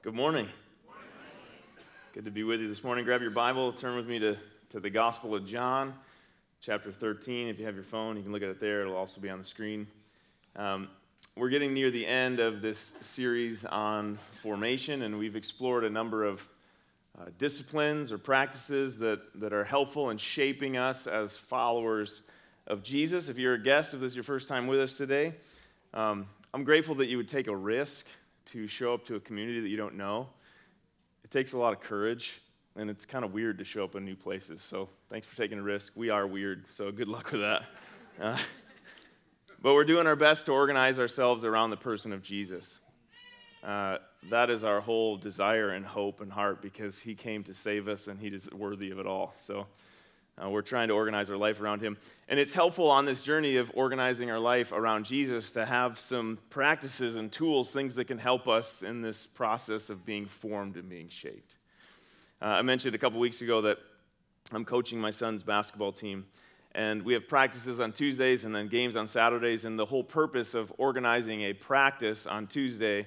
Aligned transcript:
Good 0.00 0.14
morning. 0.14 0.46
Good 2.14 2.22
to 2.22 2.30
be 2.30 2.44
with 2.44 2.60
you 2.60 2.68
this 2.68 2.84
morning. 2.84 3.04
Grab 3.04 3.20
your 3.20 3.32
Bible, 3.32 3.72
turn 3.72 3.96
with 3.96 4.06
me 4.06 4.20
to, 4.20 4.36
to 4.70 4.78
the 4.78 4.90
Gospel 4.90 5.34
of 5.34 5.44
John, 5.44 5.92
chapter 6.60 6.92
13. 6.92 7.48
If 7.48 7.58
you 7.58 7.66
have 7.66 7.74
your 7.74 7.82
phone, 7.82 8.16
you 8.16 8.22
can 8.22 8.30
look 8.30 8.42
at 8.42 8.48
it 8.48 8.60
there. 8.60 8.82
It'll 8.82 8.94
also 8.94 9.20
be 9.20 9.28
on 9.28 9.38
the 9.38 9.44
screen. 9.44 9.88
Um, 10.54 10.88
we're 11.34 11.48
getting 11.48 11.74
near 11.74 11.90
the 11.90 12.06
end 12.06 12.38
of 12.38 12.62
this 12.62 12.78
series 12.78 13.64
on 13.64 14.20
formation, 14.40 15.02
and 15.02 15.18
we've 15.18 15.34
explored 15.34 15.82
a 15.82 15.90
number 15.90 16.22
of 16.22 16.48
uh, 17.20 17.24
disciplines 17.36 18.12
or 18.12 18.18
practices 18.18 18.98
that, 18.98 19.20
that 19.40 19.52
are 19.52 19.64
helpful 19.64 20.10
in 20.10 20.16
shaping 20.16 20.76
us 20.76 21.08
as 21.08 21.36
followers 21.36 22.22
of 22.68 22.84
Jesus. 22.84 23.28
If 23.28 23.36
you're 23.36 23.54
a 23.54 23.62
guest, 23.62 23.94
if 23.94 24.00
this 24.00 24.12
is 24.12 24.16
your 24.16 24.22
first 24.22 24.46
time 24.46 24.68
with 24.68 24.78
us 24.78 24.96
today, 24.96 25.34
um, 25.92 26.28
I'm 26.54 26.62
grateful 26.62 26.94
that 26.96 27.08
you 27.08 27.16
would 27.16 27.28
take 27.28 27.48
a 27.48 27.56
risk 27.56 28.06
to 28.48 28.66
show 28.66 28.94
up 28.94 29.04
to 29.04 29.16
a 29.16 29.20
community 29.20 29.60
that 29.60 29.68
you 29.68 29.76
don't 29.76 29.96
know. 29.96 30.28
It 31.22 31.30
takes 31.30 31.52
a 31.52 31.58
lot 31.58 31.72
of 31.72 31.80
courage, 31.80 32.40
and 32.76 32.88
it's 32.88 33.04
kind 33.04 33.24
of 33.24 33.32
weird 33.32 33.58
to 33.58 33.64
show 33.64 33.84
up 33.84 33.94
in 33.94 34.04
new 34.04 34.16
places. 34.16 34.62
So 34.62 34.88
thanks 35.10 35.26
for 35.26 35.36
taking 35.36 35.58
a 35.58 35.62
risk. 35.62 35.92
We 35.94 36.10
are 36.10 36.26
weird, 36.26 36.66
so 36.70 36.90
good 36.90 37.08
luck 37.08 37.32
with 37.32 37.42
that. 37.42 37.64
Uh, 38.20 38.36
but 39.62 39.74
we're 39.74 39.84
doing 39.84 40.08
our 40.08 40.16
best 40.16 40.46
to 40.46 40.52
organize 40.52 40.98
ourselves 40.98 41.44
around 41.44 41.70
the 41.70 41.76
person 41.76 42.12
of 42.12 42.20
Jesus. 42.20 42.80
Uh, 43.62 43.98
that 44.28 44.50
is 44.50 44.64
our 44.64 44.80
whole 44.80 45.16
desire 45.16 45.68
and 45.70 45.86
hope 45.86 46.20
and 46.20 46.32
heart 46.32 46.60
because 46.60 46.98
he 46.98 47.14
came 47.14 47.44
to 47.44 47.54
save 47.54 47.86
us 47.86 48.08
and 48.08 48.18
he 48.18 48.26
is 48.26 48.50
worthy 48.50 48.90
of 48.90 48.98
it 48.98 49.06
all. 49.06 49.34
So 49.40 49.68
uh, 50.42 50.48
we're 50.48 50.62
trying 50.62 50.88
to 50.88 50.94
organize 50.94 51.30
our 51.30 51.36
life 51.36 51.60
around 51.60 51.80
him. 51.80 51.96
And 52.28 52.38
it's 52.38 52.54
helpful 52.54 52.90
on 52.90 53.04
this 53.04 53.22
journey 53.22 53.56
of 53.56 53.70
organizing 53.74 54.30
our 54.30 54.38
life 54.38 54.72
around 54.72 55.04
Jesus 55.04 55.52
to 55.52 55.64
have 55.64 55.98
some 55.98 56.38
practices 56.50 57.16
and 57.16 57.32
tools, 57.32 57.70
things 57.70 57.94
that 57.96 58.04
can 58.04 58.18
help 58.18 58.48
us 58.48 58.82
in 58.82 59.00
this 59.00 59.26
process 59.26 59.90
of 59.90 60.04
being 60.04 60.26
formed 60.26 60.76
and 60.76 60.88
being 60.88 61.08
shaped. 61.08 61.56
Uh, 62.40 62.46
I 62.46 62.62
mentioned 62.62 62.94
a 62.94 62.98
couple 62.98 63.18
weeks 63.18 63.42
ago 63.42 63.62
that 63.62 63.78
I'm 64.52 64.64
coaching 64.64 65.00
my 65.00 65.10
son's 65.10 65.42
basketball 65.42 65.92
team. 65.92 66.26
And 66.72 67.02
we 67.02 67.14
have 67.14 67.26
practices 67.26 67.80
on 67.80 67.92
Tuesdays 67.92 68.44
and 68.44 68.54
then 68.54 68.68
games 68.68 68.94
on 68.94 69.08
Saturdays. 69.08 69.64
And 69.64 69.78
the 69.78 69.86
whole 69.86 70.04
purpose 70.04 70.54
of 70.54 70.72
organizing 70.78 71.42
a 71.42 71.52
practice 71.52 72.26
on 72.26 72.46
Tuesday 72.46 73.06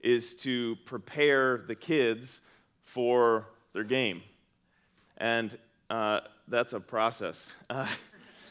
is 0.00 0.34
to 0.36 0.76
prepare 0.86 1.58
the 1.58 1.74
kids 1.74 2.40
for 2.82 3.48
their 3.74 3.84
game. 3.84 4.22
And 5.18 5.56
uh, 5.90 6.20
that's 6.50 6.72
a 6.72 6.80
process. 6.80 7.54
Uh, 7.70 7.86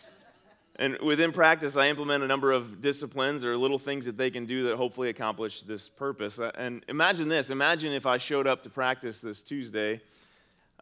and 0.78 0.98
within 1.00 1.32
practice, 1.32 1.76
I 1.76 1.90
implement 1.90 2.24
a 2.24 2.28
number 2.28 2.52
of 2.54 2.82
disciplines 2.82 3.44
or 3.44 3.58
little 3.58 3.78
things 3.78 4.06
that 4.06 4.18
they 4.18 4.32
can 4.32 4.46
do 4.46 4.64
that 4.64 4.78
hopefully 4.78 5.10
accomplish 5.10 5.62
this 5.62 5.90
purpose. 5.90 6.40
Uh, 6.40 6.52
and 6.56 6.84
imagine 6.88 7.28
this 7.28 7.50
imagine 7.50 7.92
if 7.92 8.06
I 8.06 8.18
showed 8.18 8.48
up 8.48 8.64
to 8.64 8.70
practice 8.70 9.20
this 9.20 9.44
Tuesday 9.44 10.02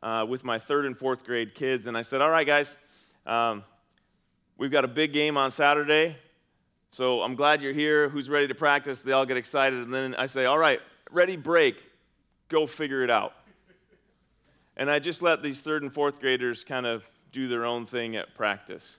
uh, 0.03 0.25
with 0.29 0.45
my 0.45 0.59
third 0.59 0.85
and 0.85 0.95
fourth 0.95 1.25
grade 1.25 1.55
kids, 1.55 1.87
and 1.87 1.97
I 1.97 2.03
said, 2.03 2.21
All 2.21 2.29
right, 2.29 2.45
guys, 2.45 2.77
um, 3.25 3.63
we've 4.57 4.71
got 4.71 4.85
a 4.85 4.89
big 4.89 5.11
game 5.11 5.37
on 5.37 5.51
Saturday. 5.51 6.15
So 6.89 7.21
I'm 7.21 7.35
glad 7.35 7.61
you're 7.61 7.73
here. 7.73 8.07
Who's 8.07 8.29
ready 8.29 8.47
to 8.47 8.55
practice? 8.55 9.01
They 9.01 9.11
all 9.11 9.25
get 9.25 9.35
excited. 9.35 9.79
And 9.79 9.93
then 9.93 10.15
I 10.15 10.27
say, 10.27 10.45
All 10.45 10.57
right, 10.57 10.79
ready, 11.11 11.35
break. 11.35 11.75
Go 12.47 12.67
figure 12.67 13.01
it 13.01 13.09
out. 13.09 13.33
And 14.77 14.91
I 14.91 14.99
just 14.99 15.23
let 15.23 15.41
these 15.41 15.59
third 15.59 15.81
and 15.81 15.91
fourth 15.91 16.21
graders 16.21 16.63
kind 16.63 16.85
of 16.85 17.09
do 17.31 17.47
their 17.47 17.65
own 17.65 17.87
thing 17.87 18.15
at 18.15 18.35
practice. 18.35 18.97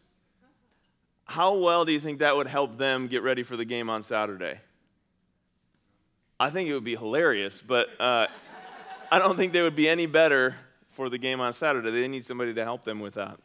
How 1.25 1.55
well 1.55 1.85
do 1.85 1.93
you 1.93 2.01
think 2.01 2.19
that 2.19 2.37
would 2.37 2.49
help 2.49 2.77
them 2.77 3.07
get 3.07 3.23
ready 3.23 3.45
for 3.45 3.57
the 3.57 3.65
game 3.65 3.89
on 3.89 4.03
Saturday? 4.03 4.61
I 6.41 6.51
think 6.51 6.69
it 6.69 6.75
would 6.75 6.85
be 6.85 6.97
hilarious, 6.97 7.63
but 7.63 7.89
uh, 8.01 8.27
I 9.13 9.21
don't 9.21 9.37
think 9.37 9.53
they 9.53 9.63
would 9.63 9.77
be 9.77 9.89
any 9.89 10.07
better 10.07 10.57
for 10.89 11.09
the 11.09 11.19
game 11.19 11.41
on 11.41 11.53
Saturday. 11.53 11.91
They 11.93 12.09
need 12.09 12.25
somebody 12.25 12.55
to 12.55 12.65
help 12.65 12.85
them 12.85 12.99
with 12.99 13.15
that. 13.15 13.39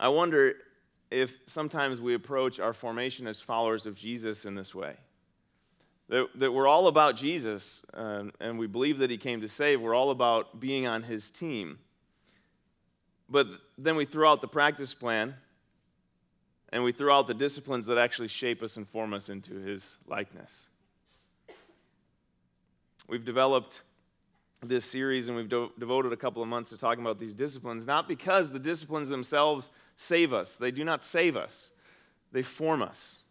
I 0.00 0.08
wonder 0.08 0.54
if 1.12 1.38
sometimes 1.46 2.00
we 2.00 2.14
approach 2.14 2.58
our 2.58 2.72
formation 2.72 3.28
as 3.28 3.40
followers 3.40 3.86
of 3.86 3.94
Jesus 3.94 4.46
in 4.46 4.56
this 4.56 4.74
way 4.74 4.96
that, 6.12 6.28
that 6.34 6.52
we're 6.52 6.66
all 6.66 6.88
about 6.88 7.16
Jesus 7.16 7.82
and, 7.94 8.32
and 8.38 8.58
we 8.58 8.66
believe 8.66 8.98
that 8.98 9.08
he 9.08 9.16
came 9.16 9.40
to 9.40 9.48
save. 9.48 9.80
We're 9.80 9.94
all 9.94 10.10
about 10.10 10.60
being 10.60 10.86
on 10.86 11.02
his 11.02 11.30
team. 11.30 11.78
But 13.30 13.46
then 13.78 13.96
we 13.96 14.04
throw 14.04 14.30
out 14.30 14.42
the 14.42 14.48
practice 14.48 14.92
plan 14.92 15.34
and 16.70 16.84
we 16.84 16.92
throw 16.92 17.16
out 17.16 17.28
the 17.28 17.34
disciplines 17.34 17.86
that 17.86 17.96
actually 17.96 18.28
shape 18.28 18.62
us 18.62 18.76
and 18.76 18.86
form 18.86 19.14
us 19.14 19.30
into 19.30 19.54
his 19.54 19.98
likeness. 20.06 20.68
We've 23.08 23.24
developed 23.24 23.80
this 24.60 24.84
series 24.84 25.28
and 25.28 25.36
we've 25.38 25.48
de- 25.48 25.70
devoted 25.78 26.12
a 26.12 26.16
couple 26.18 26.42
of 26.42 26.48
months 26.48 26.68
to 26.70 26.76
talking 26.76 27.02
about 27.02 27.20
these 27.20 27.32
disciplines, 27.32 27.86
not 27.86 28.06
because 28.06 28.52
the 28.52 28.58
disciplines 28.58 29.08
themselves 29.08 29.70
save 29.96 30.34
us, 30.34 30.56
they 30.56 30.72
do 30.72 30.84
not 30.84 31.02
save 31.02 31.38
us, 31.38 31.70
they 32.32 32.42
form 32.42 32.82
us. 32.82 33.21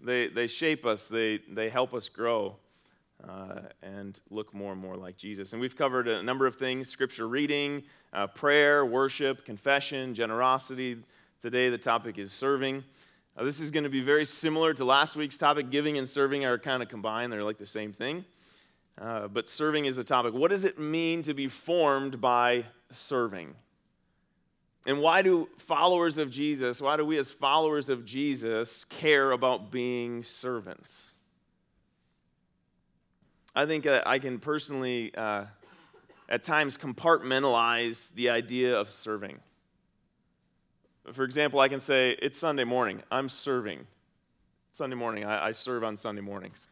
They, 0.00 0.28
they 0.28 0.46
shape 0.46 0.86
us, 0.86 1.08
they, 1.08 1.40
they 1.48 1.68
help 1.70 1.92
us 1.92 2.08
grow 2.08 2.56
uh, 3.26 3.60
and 3.82 4.20
look 4.30 4.54
more 4.54 4.72
and 4.72 4.80
more 4.80 4.96
like 4.96 5.16
Jesus. 5.16 5.52
And 5.52 5.60
we've 5.60 5.76
covered 5.76 6.06
a 6.06 6.22
number 6.22 6.46
of 6.46 6.54
things 6.54 6.88
scripture 6.88 7.26
reading, 7.26 7.82
uh, 8.12 8.28
prayer, 8.28 8.84
worship, 8.86 9.44
confession, 9.44 10.14
generosity. 10.14 10.98
Today, 11.40 11.68
the 11.68 11.78
topic 11.78 12.18
is 12.18 12.32
serving. 12.32 12.84
Uh, 13.36 13.44
this 13.44 13.60
is 13.60 13.70
going 13.70 13.84
to 13.84 13.90
be 13.90 14.00
very 14.00 14.24
similar 14.24 14.74
to 14.74 14.84
last 14.84 15.16
week's 15.16 15.36
topic. 15.36 15.70
Giving 15.70 15.98
and 15.98 16.08
serving 16.08 16.44
are 16.44 16.58
kind 16.58 16.82
of 16.82 16.88
combined, 16.88 17.32
they're 17.32 17.44
like 17.44 17.58
the 17.58 17.66
same 17.66 17.92
thing. 17.92 18.24
Uh, 19.00 19.28
but 19.28 19.48
serving 19.48 19.84
is 19.84 19.94
the 19.94 20.04
topic. 20.04 20.34
What 20.34 20.50
does 20.50 20.64
it 20.64 20.78
mean 20.78 21.22
to 21.22 21.34
be 21.34 21.46
formed 21.46 22.20
by 22.20 22.64
serving? 22.90 23.54
And 24.88 25.02
why 25.02 25.20
do 25.20 25.50
followers 25.58 26.16
of 26.16 26.30
Jesus, 26.30 26.80
why 26.80 26.96
do 26.96 27.04
we 27.04 27.18
as 27.18 27.30
followers 27.30 27.90
of 27.90 28.06
Jesus 28.06 28.86
care 28.86 29.32
about 29.32 29.70
being 29.70 30.22
servants? 30.22 31.12
I 33.54 33.66
think 33.66 33.84
uh, 33.84 34.02
I 34.06 34.18
can 34.18 34.38
personally, 34.38 35.14
uh, 35.14 35.44
at 36.30 36.42
times, 36.42 36.78
compartmentalize 36.78 38.14
the 38.14 38.30
idea 38.30 38.80
of 38.80 38.88
serving. 38.88 39.40
For 41.12 41.24
example, 41.24 41.60
I 41.60 41.68
can 41.68 41.80
say, 41.80 42.12
It's 42.22 42.38
Sunday 42.38 42.64
morning, 42.64 43.02
I'm 43.10 43.28
serving. 43.28 43.86
Sunday 44.72 44.96
morning, 44.96 45.26
I, 45.26 45.48
I 45.48 45.52
serve 45.52 45.84
on 45.84 45.98
Sunday 45.98 46.22
mornings. 46.22 46.66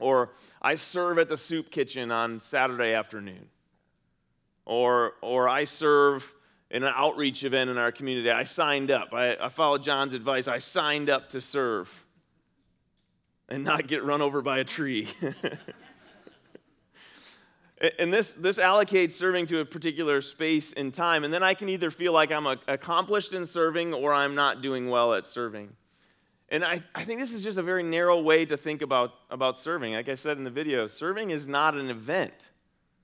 Or 0.00 0.32
I 0.60 0.74
serve 0.74 1.20
at 1.20 1.28
the 1.28 1.36
soup 1.36 1.70
kitchen 1.70 2.10
on 2.10 2.40
Saturday 2.40 2.94
afternoon. 2.94 3.46
Or, 4.66 5.12
or 5.22 5.48
I 5.48 5.62
serve 5.62 6.34
in 6.70 6.82
an 6.82 6.92
outreach 6.94 7.44
event 7.44 7.70
in 7.70 7.78
our 7.78 7.92
community. 7.92 8.30
I 8.30 8.44
signed 8.44 8.90
up. 8.90 9.12
I, 9.12 9.36
I 9.40 9.48
followed 9.48 9.82
John's 9.82 10.12
advice. 10.12 10.48
I 10.48 10.58
signed 10.58 11.08
up 11.08 11.30
to 11.30 11.40
serve 11.40 12.06
and 13.48 13.64
not 13.64 13.86
get 13.86 14.04
run 14.04 14.20
over 14.20 14.42
by 14.42 14.58
a 14.58 14.64
tree. 14.64 15.08
and 17.98 18.12
this, 18.12 18.34
this 18.34 18.58
allocates 18.58 19.12
serving 19.12 19.46
to 19.46 19.60
a 19.60 19.64
particular 19.64 20.20
space 20.20 20.74
and 20.74 20.92
time. 20.92 21.24
And 21.24 21.32
then 21.32 21.42
I 21.42 21.54
can 21.54 21.70
either 21.70 21.90
feel 21.90 22.12
like 22.12 22.30
I'm 22.30 22.46
accomplished 22.46 23.32
in 23.32 23.46
serving 23.46 23.94
or 23.94 24.12
I'm 24.12 24.34
not 24.34 24.60
doing 24.60 24.90
well 24.90 25.14
at 25.14 25.24
serving. 25.24 25.74
And 26.50 26.64
I, 26.64 26.82
I 26.94 27.04
think 27.04 27.20
this 27.20 27.32
is 27.32 27.42
just 27.42 27.58
a 27.58 27.62
very 27.62 27.82
narrow 27.82 28.20
way 28.20 28.44
to 28.46 28.56
think 28.56 28.82
about, 28.82 29.12
about 29.30 29.58
serving. 29.58 29.94
Like 29.94 30.08
I 30.08 30.14
said 30.14 30.38
in 30.38 30.44
the 30.44 30.50
video, 30.50 30.86
serving 30.86 31.30
is 31.30 31.46
not 31.46 31.74
an 31.74 31.90
event. 31.90 32.50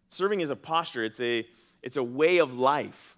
Serving 0.09 0.41
is 0.41 0.51
a 0.51 0.57
posture, 0.57 1.05
it's 1.05 1.21
a, 1.21 1.47
it's 1.83 1.97
a 1.97 2.03
way 2.03 2.39
of 2.39 2.55
life. 2.55 3.14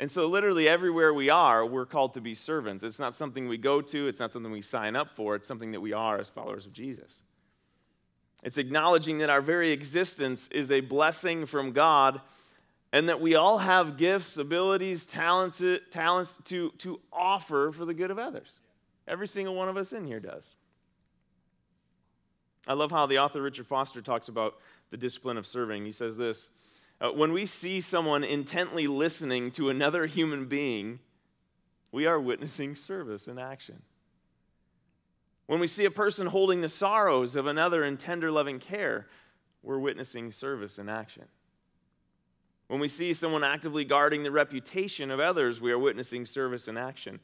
And 0.00 0.10
so, 0.10 0.26
literally, 0.26 0.68
everywhere 0.68 1.12
we 1.12 1.28
are, 1.28 1.66
we're 1.66 1.86
called 1.86 2.14
to 2.14 2.20
be 2.20 2.34
servants. 2.34 2.84
It's 2.84 3.00
not 3.00 3.16
something 3.16 3.48
we 3.48 3.58
go 3.58 3.80
to, 3.80 4.06
it's 4.06 4.20
not 4.20 4.32
something 4.32 4.52
we 4.52 4.62
sign 4.62 4.94
up 4.94 5.16
for, 5.16 5.34
it's 5.34 5.46
something 5.46 5.72
that 5.72 5.80
we 5.80 5.92
are 5.92 6.18
as 6.18 6.28
followers 6.28 6.66
of 6.66 6.72
Jesus. 6.72 7.22
It's 8.44 8.58
acknowledging 8.58 9.18
that 9.18 9.30
our 9.30 9.42
very 9.42 9.72
existence 9.72 10.46
is 10.48 10.70
a 10.70 10.80
blessing 10.80 11.46
from 11.46 11.72
God 11.72 12.20
and 12.92 13.08
that 13.08 13.20
we 13.20 13.34
all 13.34 13.58
have 13.58 13.96
gifts, 13.96 14.36
abilities, 14.36 15.06
talents, 15.06 15.62
talents 15.90 16.38
to, 16.44 16.70
to 16.78 17.00
offer 17.12 17.72
for 17.72 17.84
the 17.84 17.94
good 17.94 18.10
of 18.10 18.18
others. 18.18 18.60
Every 19.06 19.26
single 19.26 19.54
one 19.54 19.68
of 19.68 19.76
us 19.76 19.92
in 19.92 20.04
here 20.04 20.20
does. 20.20 20.54
I 22.66 22.74
love 22.74 22.90
how 22.90 23.06
the 23.06 23.18
author 23.18 23.42
Richard 23.42 23.66
Foster 23.66 24.00
talks 24.00 24.28
about 24.28 24.54
the 24.90 24.96
discipline 24.96 25.36
of 25.36 25.46
serving. 25.46 25.84
He 25.84 25.92
says 25.92 26.16
this 26.16 26.48
uh, 27.00 27.10
when 27.10 27.32
we 27.32 27.46
see 27.46 27.80
someone 27.80 28.24
intently 28.24 28.86
listening 28.86 29.50
to 29.52 29.68
another 29.68 30.06
human 30.06 30.46
being, 30.46 30.98
we 31.92 32.06
are 32.06 32.20
witnessing 32.20 32.74
service 32.74 33.28
in 33.28 33.38
action. 33.38 33.82
When 35.46 35.60
we 35.60 35.66
see 35.66 35.84
a 35.84 35.90
person 35.90 36.26
holding 36.26 36.60
the 36.60 36.68
sorrows 36.68 37.36
of 37.36 37.46
another 37.46 37.82
in 37.82 37.96
tender, 37.96 38.30
loving 38.30 38.58
care, 38.58 39.06
we're 39.62 39.78
witnessing 39.78 40.30
service 40.30 40.78
in 40.78 40.88
action. 40.88 41.24
When 42.66 42.80
we 42.80 42.88
see 42.88 43.14
someone 43.14 43.44
actively 43.44 43.84
guarding 43.84 44.24
the 44.24 44.30
reputation 44.30 45.10
of 45.10 45.20
others, 45.20 45.60
we 45.60 45.72
are 45.72 45.78
witnessing 45.78 46.26
service 46.26 46.68
in 46.68 46.76
action. 46.76 47.20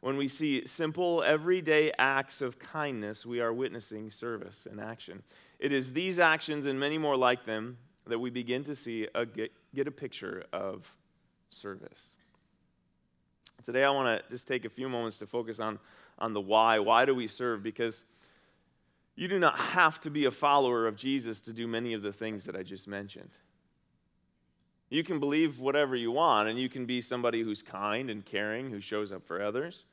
When 0.00 0.16
we 0.16 0.28
see 0.28 0.66
simple, 0.66 1.22
everyday 1.24 1.90
acts 1.98 2.42
of 2.42 2.58
kindness, 2.58 3.26
we 3.26 3.40
are 3.40 3.52
witnessing 3.52 4.10
service 4.10 4.66
in 4.70 4.78
action. 4.78 5.22
It 5.58 5.72
is 5.72 5.92
these 5.92 6.18
actions 6.18 6.66
and 6.66 6.78
many 6.78 6.98
more 6.98 7.16
like 7.16 7.44
them 7.46 7.78
that 8.06 8.18
we 8.18 8.30
begin 8.30 8.64
to 8.64 8.74
see 8.74 9.08
a, 9.14 9.24
get, 9.24 9.52
get 9.74 9.88
a 9.88 9.90
picture 9.90 10.44
of 10.52 10.94
service. 11.48 12.16
Today, 13.62 13.84
I 13.84 13.90
want 13.90 14.20
to 14.20 14.30
just 14.30 14.46
take 14.46 14.64
a 14.64 14.68
few 14.68 14.88
moments 14.88 15.18
to 15.18 15.26
focus 15.26 15.58
on, 15.58 15.78
on 16.18 16.34
the 16.34 16.40
why. 16.40 16.78
Why 16.78 17.06
do 17.06 17.14
we 17.14 17.28
serve? 17.28 17.62
Because 17.62 18.04
you 19.16 19.28
do 19.28 19.38
not 19.38 19.56
have 19.56 20.00
to 20.02 20.10
be 20.10 20.26
a 20.26 20.30
follower 20.30 20.86
of 20.86 20.96
Jesus 20.96 21.40
to 21.42 21.52
do 21.52 21.66
many 21.66 21.94
of 21.94 22.02
the 22.02 22.12
things 22.12 22.44
that 22.44 22.56
I 22.56 22.62
just 22.62 22.86
mentioned. 22.86 23.30
You 24.90 25.02
can 25.02 25.18
believe 25.18 25.60
whatever 25.60 25.96
you 25.96 26.10
want, 26.10 26.48
and 26.48 26.58
you 26.58 26.68
can 26.68 26.84
be 26.84 27.00
somebody 27.00 27.42
who's 27.42 27.62
kind 27.62 28.10
and 28.10 28.24
caring, 28.24 28.70
who 28.70 28.80
shows 28.80 29.12
up 29.12 29.24
for 29.26 29.42
others. 29.42 29.86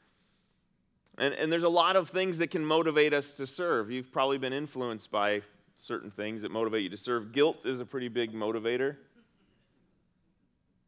And, 1.17 1.33
and 1.35 1.51
there's 1.51 1.63
a 1.63 1.69
lot 1.69 1.95
of 1.95 2.09
things 2.09 2.39
that 2.39 2.51
can 2.51 2.65
motivate 2.65 3.13
us 3.13 3.35
to 3.35 3.47
serve. 3.47 3.89
You've 3.89 4.11
probably 4.11 4.37
been 4.37 4.53
influenced 4.53 5.11
by 5.11 5.43
certain 5.81 6.11
things 6.11 6.43
that 6.43 6.51
motivate 6.51 6.83
you 6.83 6.89
to 6.89 6.97
serve. 6.97 7.31
Guilt 7.31 7.65
is 7.65 7.79
a 7.79 7.85
pretty 7.85 8.07
big 8.07 8.33
motivator. 8.33 8.97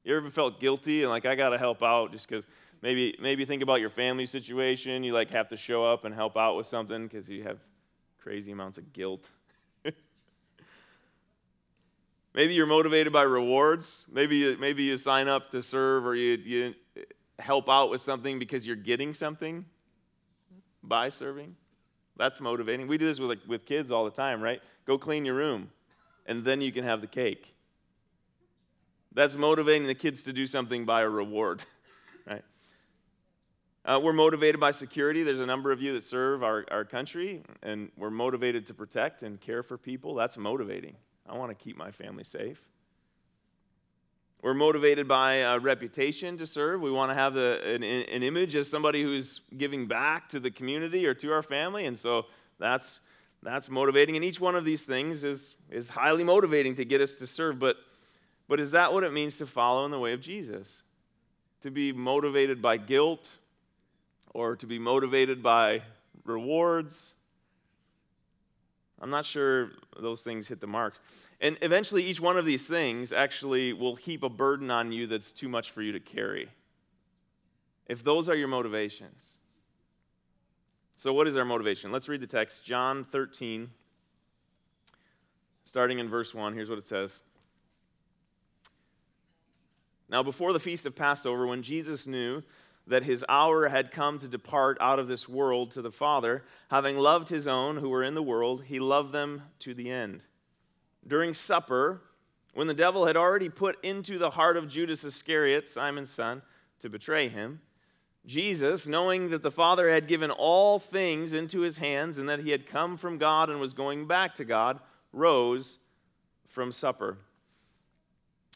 You 0.04 0.16
ever 0.16 0.30
felt 0.30 0.60
guilty 0.60 1.02
and 1.02 1.10
like, 1.10 1.26
I 1.26 1.34
got 1.34 1.50
to 1.50 1.58
help 1.58 1.82
out 1.82 2.12
just 2.12 2.30
because 2.30 2.46
maybe, 2.84 3.16
maybe 3.20 3.44
think 3.44 3.64
about 3.64 3.82
your 3.82 3.90
family 3.90 4.28
situation. 4.28 5.04
You 5.04 5.14
like 5.14 5.32
have 5.32 5.48
to 5.48 5.58
show 5.58 5.84
up 5.84 6.06
and 6.06 6.14
help 6.14 6.38
out 6.38 6.56
with 6.56 6.68
something 6.68 7.08
because 7.08 7.28
you 7.28 7.42
have 7.44 7.58
crazy 8.20 8.52
amounts 8.52 8.78
of 8.78 8.94
guilt. 8.94 9.28
maybe 12.36 12.54
you're 12.54 12.68
motivated 12.68 13.12
by 13.12 13.24
rewards. 13.24 14.06
Maybe 14.12 14.36
you, 14.38 14.58
maybe 14.60 14.84
you 14.84 14.98
sign 14.98 15.28
up 15.28 15.50
to 15.52 15.64
serve 15.64 16.06
or 16.06 16.14
you, 16.14 16.38
you 16.38 16.76
help 17.40 17.68
out 17.68 17.90
with 17.90 18.02
something 18.02 18.38
because 18.38 18.68
you're 18.68 18.76
getting 18.76 19.16
something 19.16 19.66
by 20.84 21.10
serving. 21.10 21.56
That's 22.18 22.40
motivating. 22.40 22.88
We 22.88 22.98
do 22.98 23.06
this 23.06 23.20
with, 23.20 23.30
like, 23.30 23.40
with 23.48 23.66
kids 23.66 23.92
all 23.92 24.06
the 24.06 24.12
time, 24.12 24.42
right? 24.42 24.62
Go 24.86 24.98
clean 24.98 25.26
your 25.26 25.36
room, 25.36 25.72
and 26.26 26.44
then 26.44 26.62
you 26.62 26.72
can 26.72 26.84
have 26.84 27.02
the 27.02 27.08
cake. 27.08 27.54
That's 29.14 29.36
motivating 29.36 29.88
the 29.88 29.96
kids 29.96 30.24
to 30.24 30.34
do 30.34 30.48
something 30.48 30.86
by 30.86 31.02
a 31.02 31.10
reward, 31.10 31.64
right? 32.28 32.44
Uh, 33.86 34.00
we're 34.02 34.14
motivated 34.14 34.60
by 34.60 34.72
security. 34.72 35.24
There's 35.24 35.40
a 35.40 35.46
number 35.46 35.72
of 35.72 35.82
you 35.82 35.94
that 35.94 36.04
serve 36.04 36.44
our, 36.44 36.66
our 36.72 36.86
country, 36.86 37.44
and 37.62 37.92
we're 37.98 38.10
motivated 38.10 38.66
to 38.68 38.74
protect 38.74 39.24
and 39.24 39.40
care 39.40 39.62
for 39.62 39.78
people. 39.78 40.16
That's 40.16 40.38
motivating. 40.38 40.96
I 41.28 41.38
want 41.38 41.58
to 41.58 41.64
keep 41.64 41.78
my 41.78 41.92
family 41.92 42.24
safe. 42.24 42.62
We're 44.44 44.54
motivated 44.54 45.08
by 45.08 45.36
a 45.36 45.58
reputation 45.58 46.38
to 46.40 46.46
serve. 46.46 46.82
We 46.82 46.92
want 46.92 47.12
to 47.12 47.16
have 47.16 47.38
a, 47.38 47.76
an, 47.76 47.82
an 47.82 48.24
image 48.24 48.58
as 48.58 48.70
somebody 48.70 49.02
who's 49.02 49.40
giving 49.58 49.88
back 49.88 50.28
to 50.30 50.40
the 50.42 50.52
community 50.52 51.08
or 51.08 51.14
to 51.14 51.32
our 51.32 51.42
family. 51.42 51.86
And 51.86 51.98
so 51.98 52.26
that's, 52.60 53.00
that's 53.42 53.70
motivating. 53.70 54.18
And 54.18 54.26
each 54.26 54.42
one 54.42 54.56
of 54.56 54.66
these 54.66 54.84
things 54.84 55.24
is, 55.24 55.56
is 55.70 55.88
highly 55.88 56.26
motivating 56.26 56.76
to 56.76 56.84
get 56.84 57.00
us 57.00 57.16
to 57.16 57.26
serve. 57.26 57.58
But, 57.58 57.78
but 58.50 58.60
is 58.60 58.72
that 58.72 58.92
what 58.92 59.06
it 59.06 59.14
means 59.14 59.38
to 59.38 59.46
follow 59.46 59.86
in 59.86 59.92
the 59.92 60.00
way 60.00 60.12
of 60.12 60.20
Jesus? 60.20 60.84
To 61.62 61.72
be 61.72 61.94
motivated 61.94 62.62
by 62.62 62.76
guilt 62.76 63.38
or 64.34 64.58
to 64.58 64.68
be 64.68 64.78
motivated 64.78 65.42
by 65.42 65.84
rewards 66.26 67.14
I'm 69.04 69.10
not 69.10 69.26
sure 69.26 69.72
those 70.00 70.24
things 70.24 70.48
hit 70.48 70.62
the 70.62 70.68
mark. 70.68 70.94
And 71.42 71.58
eventually, 71.62 72.06
each 72.06 72.22
one 72.22 72.38
of 72.38 72.46
these 72.46 72.66
things 72.66 73.12
actually 73.12 73.74
will 73.74 73.98
heap 73.98 74.24
a 74.24 74.30
burden 74.30 74.72
on 74.72 74.94
you 74.94 75.08
that's 75.08 75.34
too 75.34 75.50
much 75.50 75.72
for 75.72 75.82
you 75.82 75.92
to 75.92 76.00
carry. 76.00 76.48
If 77.86 78.02
those 78.02 78.30
are 78.30 78.36
your 78.36 78.48
motivations. 78.48 79.36
So, 80.96 81.12
what 81.12 81.28
is 81.28 81.36
our 81.36 81.44
motivation? 81.44 81.92
Let's 81.92 82.08
read 82.08 82.22
the 82.22 82.28
text 82.28 82.64
John 82.64 83.04
13, 83.04 83.70
starting 85.66 86.00
in 86.00 86.08
verse 86.08 86.34
1. 86.34 86.54
Here's 86.54 86.70
what 86.70 86.80
it 86.80 86.88
says. 86.88 87.22
Now, 90.08 90.24
before 90.24 90.54
the 90.54 90.62
feast 90.62 90.86
of 90.86 90.96
Passover, 90.96 91.46
when 91.46 91.62
Jesus 91.62 92.08
knew 92.08 92.42
that 92.88 93.04
his 93.04 93.24
hour 93.30 93.68
had 93.68 93.92
come 93.92 94.18
to 94.18 94.28
depart 94.28 94.78
out 94.82 95.00
of 95.00 95.08
this 95.08 95.30
world 95.30 95.72
to 95.72 95.82
the 95.82 95.92
Father. 95.92 96.44
Having 96.70 96.98
loved 96.98 97.30
his 97.30 97.48
own 97.48 97.78
who 97.78 97.90
were 97.90 98.04
in 98.04 98.16
the 98.16 98.24
world, 98.24 98.64
he 98.66 98.80
loved 98.80 99.14
them 99.14 99.44
to 99.60 99.74
the 99.74 99.90
end. 99.90 100.22
During 101.08 101.34
supper, 101.34 102.02
when 102.54 102.68
the 102.68 102.74
devil 102.74 103.06
had 103.06 103.18
already 103.18 103.50
put 103.50 103.84
into 103.84 104.18
the 104.18 104.32
heart 104.32 104.58
of 104.58 104.70
Judas 104.70 105.04
Iscariot, 105.04 105.68
Simon's 105.68 106.10
son, 106.10 106.42
to 106.80 106.90
betray 106.90 107.30
him, 107.30 107.62
Jesus, 108.26 108.88
knowing 108.88 109.30
that 109.32 109.44
the 109.44 109.52
Father 109.52 109.90
had 109.90 110.08
given 110.08 110.32
all 110.32 110.80
things 110.80 111.34
into 111.34 111.62
his 111.62 111.78
hands 111.78 112.18
and 112.18 112.30
that 112.30 112.40
he 112.40 112.52
had 112.52 112.68
come 112.68 112.96
from 112.96 113.18
God 113.18 113.50
and 113.50 113.60
was 113.60 113.74
going 113.74 114.08
back 114.08 114.36
to 114.36 114.46
God, 114.46 114.80
rose 115.12 115.78
from 116.48 116.72
supper. 116.72 117.18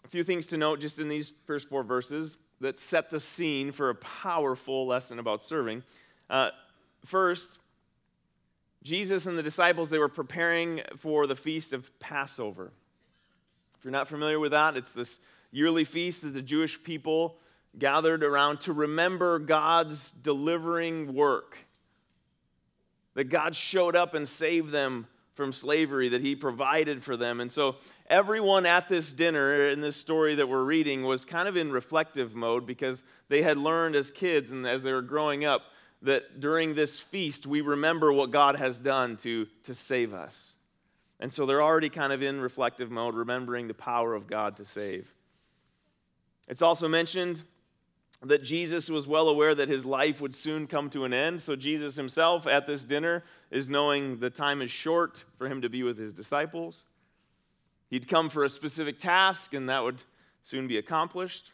A 0.06 0.08
few 0.08 0.24
things 0.24 0.48
to 0.48 0.58
note 0.58 0.80
just 0.80 1.00
in 1.00 1.10
these 1.10 1.34
first 1.46 1.68
four 1.68 1.84
verses 1.84 2.38
that 2.62 2.80
set 2.80 3.10
the 3.10 3.20
scene 3.20 3.72
for 3.72 3.90
a 3.90 3.96
powerful 3.96 4.88
lesson 4.88 5.20
about 5.20 5.44
serving. 5.44 5.84
Uh, 6.30 6.50
first, 7.06 7.60
Jesus 8.84 9.26
and 9.26 9.38
the 9.38 9.44
disciples, 9.44 9.90
they 9.90 10.00
were 10.00 10.10
preparing 10.10 10.82
for 10.98 11.28
the 11.28 11.36
feast 11.36 11.74
of 11.74 11.98
Passover. 12.00 12.72
If 13.78 13.84
you're 13.84 13.92
not 13.92 14.08
familiar 14.08 14.40
with 14.40 14.52
that, 14.52 14.76
it's 14.76 14.94
this 14.94 15.20
yearly 15.52 15.84
feast 15.84 16.22
that 16.24 16.34
the 16.34 16.42
Jewish 16.42 16.82
people 16.84 17.38
gathered 17.78 18.24
around 18.24 18.62
to 18.62 18.74
remember 18.74 19.40
God's 19.40 20.12
delivering 20.12 21.14
work. 21.14 21.58
That 23.14 23.26
God 23.26 23.56
showed 23.56 23.96
up 23.96 24.14
and 24.14 24.28
saved 24.28 24.72
them 24.72 25.08
from 25.38 25.54
slavery 25.54 26.10
that 26.10 26.22
he 26.22 26.36
provided 26.36 27.04
for 27.04 27.16
them. 27.16 27.40
And 27.40 27.52
so 27.52 27.76
everyone 28.08 28.66
at 28.66 28.90
this 28.90 29.14
dinner 29.14 29.70
in 29.70 29.80
this 29.80 29.96
story 29.96 30.36
that 30.36 30.50
we're 30.50 30.64
reading 30.64 31.04
was 31.04 31.24
kind 31.24 31.48
of 31.48 31.56
in 31.56 31.72
reflective 31.72 32.36
mode 32.36 32.66
because 32.66 33.04
they 33.30 33.44
had 33.44 33.58
learned 33.58 33.96
as 33.96 34.10
kids 34.10 34.52
and 34.52 34.66
as 34.66 34.82
they 34.82 34.92
were 34.92 35.04
growing 35.04 35.46
up 35.46 35.62
that 36.02 36.40
during 36.40 36.74
this 36.74 37.00
feast 37.00 37.46
we 37.46 37.62
remember 37.62 38.12
what 38.12 38.32
God 38.32 38.56
has 38.56 38.80
done 38.80 39.16
to, 39.18 39.46
to 39.64 39.76
save 39.76 40.14
us. 40.14 40.56
And 41.20 41.32
so 41.32 41.46
they're 41.46 41.62
already 41.62 41.90
kind 41.90 42.12
of 42.12 42.22
in 42.24 42.42
reflective 42.42 42.90
mode, 42.90 43.16
remembering 43.16 43.68
the 43.68 43.74
power 43.74 44.16
of 44.16 44.28
God 44.28 44.58
to 44.58 44.66
save. 44.66 45.14
It's 46.48 46.62
also 46.62 46.88
mentioned 46.88 47.44
that 48.24 48.44
Jesus 48.44 48.90
was 48.90 49.08
well 49.08 49.30
aware 49.30 49.54
that 49.54 49.70
his 49.70 49.86
life 49.86 50.22
would 50.22 50.34
soon 50.34 50.66
come 50.66 50.90
to 50.90 51.06
an 51.06 51.14
end. 51.14 51.42
So, 51.42 51.56
Jesus 51.56 51.96
himself 51.96 52.48
at 52.48 52.66
this 52.66 52.84
dinner 52.84 53.24
is 53.52 53.70
knowing 53.70 54.20
the 54.20 54.30
time 54.30 54.62
is 54.62 54.72
short 54.72 55.24
for 55.38 55.48
him 55.48 55.62
to 55.62 55.70
be 55.70 55.84
with 55.84 55.98
his 55.98 56.14
disciples. 56.14 56.86
He'd 57.90 58.08
come 58.08 58.30
for 58.30 58.44
a 58.44 58.50
specific 58.50 59.00
task, 59.00 59.54
and 59.54 59.70
that 59.70 59.84
would 59.84 60.04
soon 60.42 60.68
be 60.68 60.78
accomplished. 60.78 61.52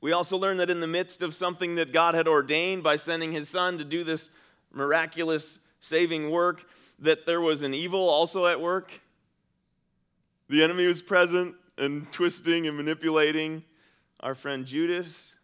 We 0.00 0.12
also 0.12 0.36
learn 0.36 0.58
that 0.58 0.70
in 0.70 0.80
the 0.80 0.86
midst 0.86 1.22
of 1.22 1.34
something 1.34 1.76
that 1.76 1.92
God 1.92 2.14
had 2.14 2.28
ordained 2.28 2.82
by 2.82 2.96
sending 2.96 3.32
his 3.32 3.48
son 3.48 3.78
to 3.78 3.84
do 3.84 4.04
this 4.04 4.30
miraculous 4.72 5.58
saving 5.80 6.30
work, 6.30 6.64
that 6.98 7.24
there 7.24 7.40
was 7.40 7.62
an 7.62 7.72
evil 7.72 8.08
also 8.08 8.46
at 8.46 8.60
work. 8.60 9.00
The 10.48 10.62
enemy 10.62 10.86
was 10.86 11.00
present 11.00 11.56
and 11.78 12.10
twisting 12.12 12.66
and 12.66 12.76
manipulating 12.76 13.64
our 14.22 14.34
friend 14.34 14.64
Judas. 14.64 15.34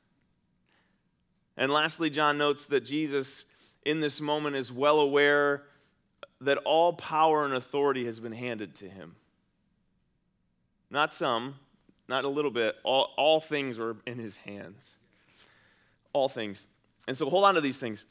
And 1.57 1.73
lastly, 1.73 2.11
John 2.11 2.39
notes 2.39 2.67
that 2.67 2.85
Jesus, 2.85 3.45
in 3.85 4.01
this 4.01 4.21
moment, 4.21 4.57
is 4.57 4.71
well 4.71 5.01
aware 5.01 5.65
that 6.41 6.59
all 6.59 6.93
power 6.93 7.45
and 7.45 7.55
authority 7.55 8.05
has 8.05 8.21
been 8.21 8.33
handed 8.33 8.77
to 8.77 8.89
him. 8.89 9.17
Not 10.91 11.13
some, 11.13 11.57
not 12.09 12.25
a 12.25 12.29
little 12.29 12.51
bit, 12.51 12.77
all, 12.85 13.13
all 13.17 13.41
things 13.41 13.77
were 13.77 13.97
in 14.07 14.19
his 14.19 14.37
hands. 14.37 14.97
All 16.13 16.29
things. 16.29 16.67
And 17.07 17.17
so 17.17 17.29
hold 17.29 17.45
on 17.45 17.55
to 17.55 17.61
these 17.61 17.79
things. 17.79 18.07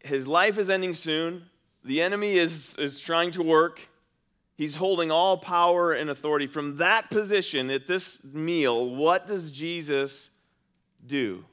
His 0.00 0.26
life 0.26 0.58
is 0.58 0.68
ending 0.68 0.94
soon. 0.94 1.46
The 1.84 2.02
enemy 2.02 2.34
is, 2.34 2.76
is 2.76 2.98
trying 2.98 3.30
to 3.32 3.42
work. 3.42 3.80
He's 4.56 4.76
holding 4.76 5.10
all 5.10 5.36
power 5.36 5.92
and 5.92 6.08
authority. 6.08 6.46
From 6.46 6.76
that 6.76 7.10
position 7.10 7.70
at 7.70 7.86
this 7.86 8.22
meal, 8.24 8.94
what 8.94 9.26
does 9.26 9.50
Jesus 9.50 10.30
do? 11.04 11.44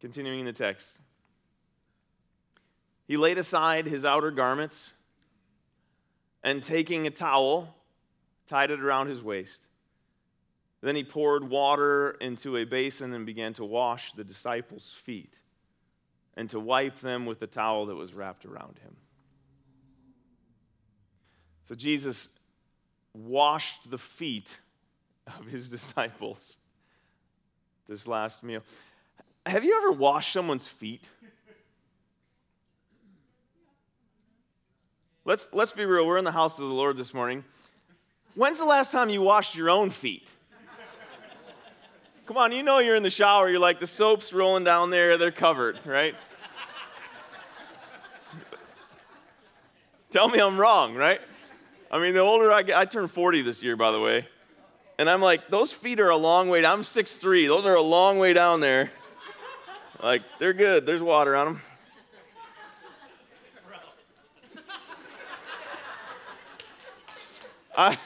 Continuing 0.00 0.40
in 0.40 0.46
the 0.46 0.52
text. 0.52 0.98
He 3.06 3.16
laid 3.16 3.38
aside 3.38 3.86
his 3.86 4.04
outer 4.04 4.30
garments 4.30 4.92
and 6.42 6.62
taking 6.62 7.06
a 7.06 7.10
towel, 7.10 7.74
tied 8.46 8.70
it 8.70 8.80
around 8.80 9.08
his 9.08 9.22
waist. 9.22 9.66
Then 10.80 10.94
he 10.94 11.04
poured 11.04 11.48
water 11.48 12.10
into 12.20 12.56
a 12.56 12.64
basin 12.64 13.12
and 13.12 13.24
began 13.24 13.52
to 13.54 13.64
wash 13.64 14.12
the 14.12 14.24
disciples' 14.24 14.94
feet 15.02 15.40
and 16.36 16.50
to 16.50 16.60
wipe 16.60 16.96
them 17.00 17.24
with 17.26 17.40
the 17.40 17.46
towel 17.46 17.86
that 17.86 17.96
was 17.96 18.14
wrapped 18.14 18.44
around 18.44 18.78
him. 18.78 18.96
So 21.68 21.74
Jesus 21.74 22.28
washed 23.12 23.90
the 23.90 23.98
feet 23.98 24.56
of 25.26 25.46
his 25.48 25.68
disciples 25.76 26.56
this 27.86 28.08
last 28.08 28.42
meal. 28.42 28.62
have 29.44 29.64
you 29.64 29.76
ever 29.76 29.92
washed 29.92 30.32
someone's 30.32 30.66
feet? 30.66 31.10
Let's, 35.26 35.50
let's 35.52 35.72
be 35.72 35.84
real. 35.84 36.06
We're 36.06 36.16
in 36.16 36.24
the 36.24 36.32
house 36.32 36.58
of 36.58 36.66
the 36.66 36.72
Lord 36.72 36.96
this 36.96 37.12
morning. 37.12 37.44
When's 38.34 38.56
the 38.56 38.64
last 38.64 38.90
time 38.90 39.10
you 39.10 39.20
washed 39.20 39.54
your 39.54 39.68
own 39.68 39.90
feet? 39.90 40.32
Come 42.24 42.38
on, 42.38 42.50
you 42.50 42.62
know 42.62 42.78
you're 42.78 42.96
in 42.96 43.02
the 43.02 43.10
shower. 43.10 43.50
You're 43.50 43.60
like, 43.60 43.78
the 43.78 43.86
soap's 43.86 44.32
rolling 44.32 44.64
down 44.64 44.88
there, 44.88 45.18
they're 45.18 45.30
covered, 45.30 45.84
right? 45.84 46.14
Tell 50.10 50.30
me 50.30 50.38
I'm 50.38 50.58
wrong, 50.58 50.94
right? 50.94 51.20
I 51.90 51.98
mean, 51.98 52.12
the 52.12 52.20
older 52.20 52.52
I 52.52 52.62
get, 52.62 52.76
I 52.76 52.84
turned 52.84 53.10
40 53.10 53.42
this 53.42 53.62
year, 53.62 53.74
by 53.76 53.90
the 53.90 54.00
way. 54.00 54.28
And 54.98 55.08
I'm 55.08 55.22
like, 55.22 55.48
those 55.48 55.72
feet 55.72 56.00
are 56.00 56.10
a 56.10 56.16
long 56.16 56.48
way 56.48 56.60
down. 56.60 56.78
I'm 56.78 56.84
6'3. 56.84 57.46
Those 57.46 57.64
are 57.64 57.76
a 57.76 57.82
long 57.82 58.18
way 58.18 58.34
down 58.34 58.60
there. 58.60 58.90
Like, 60.02 60.22
they're 60.38 60.52
good. 60.52 60.84
There's 60.84 61.02
water 61.02 61.34
on 61.34 61.46
them. 61.46 61.62
I, 67.76 67.96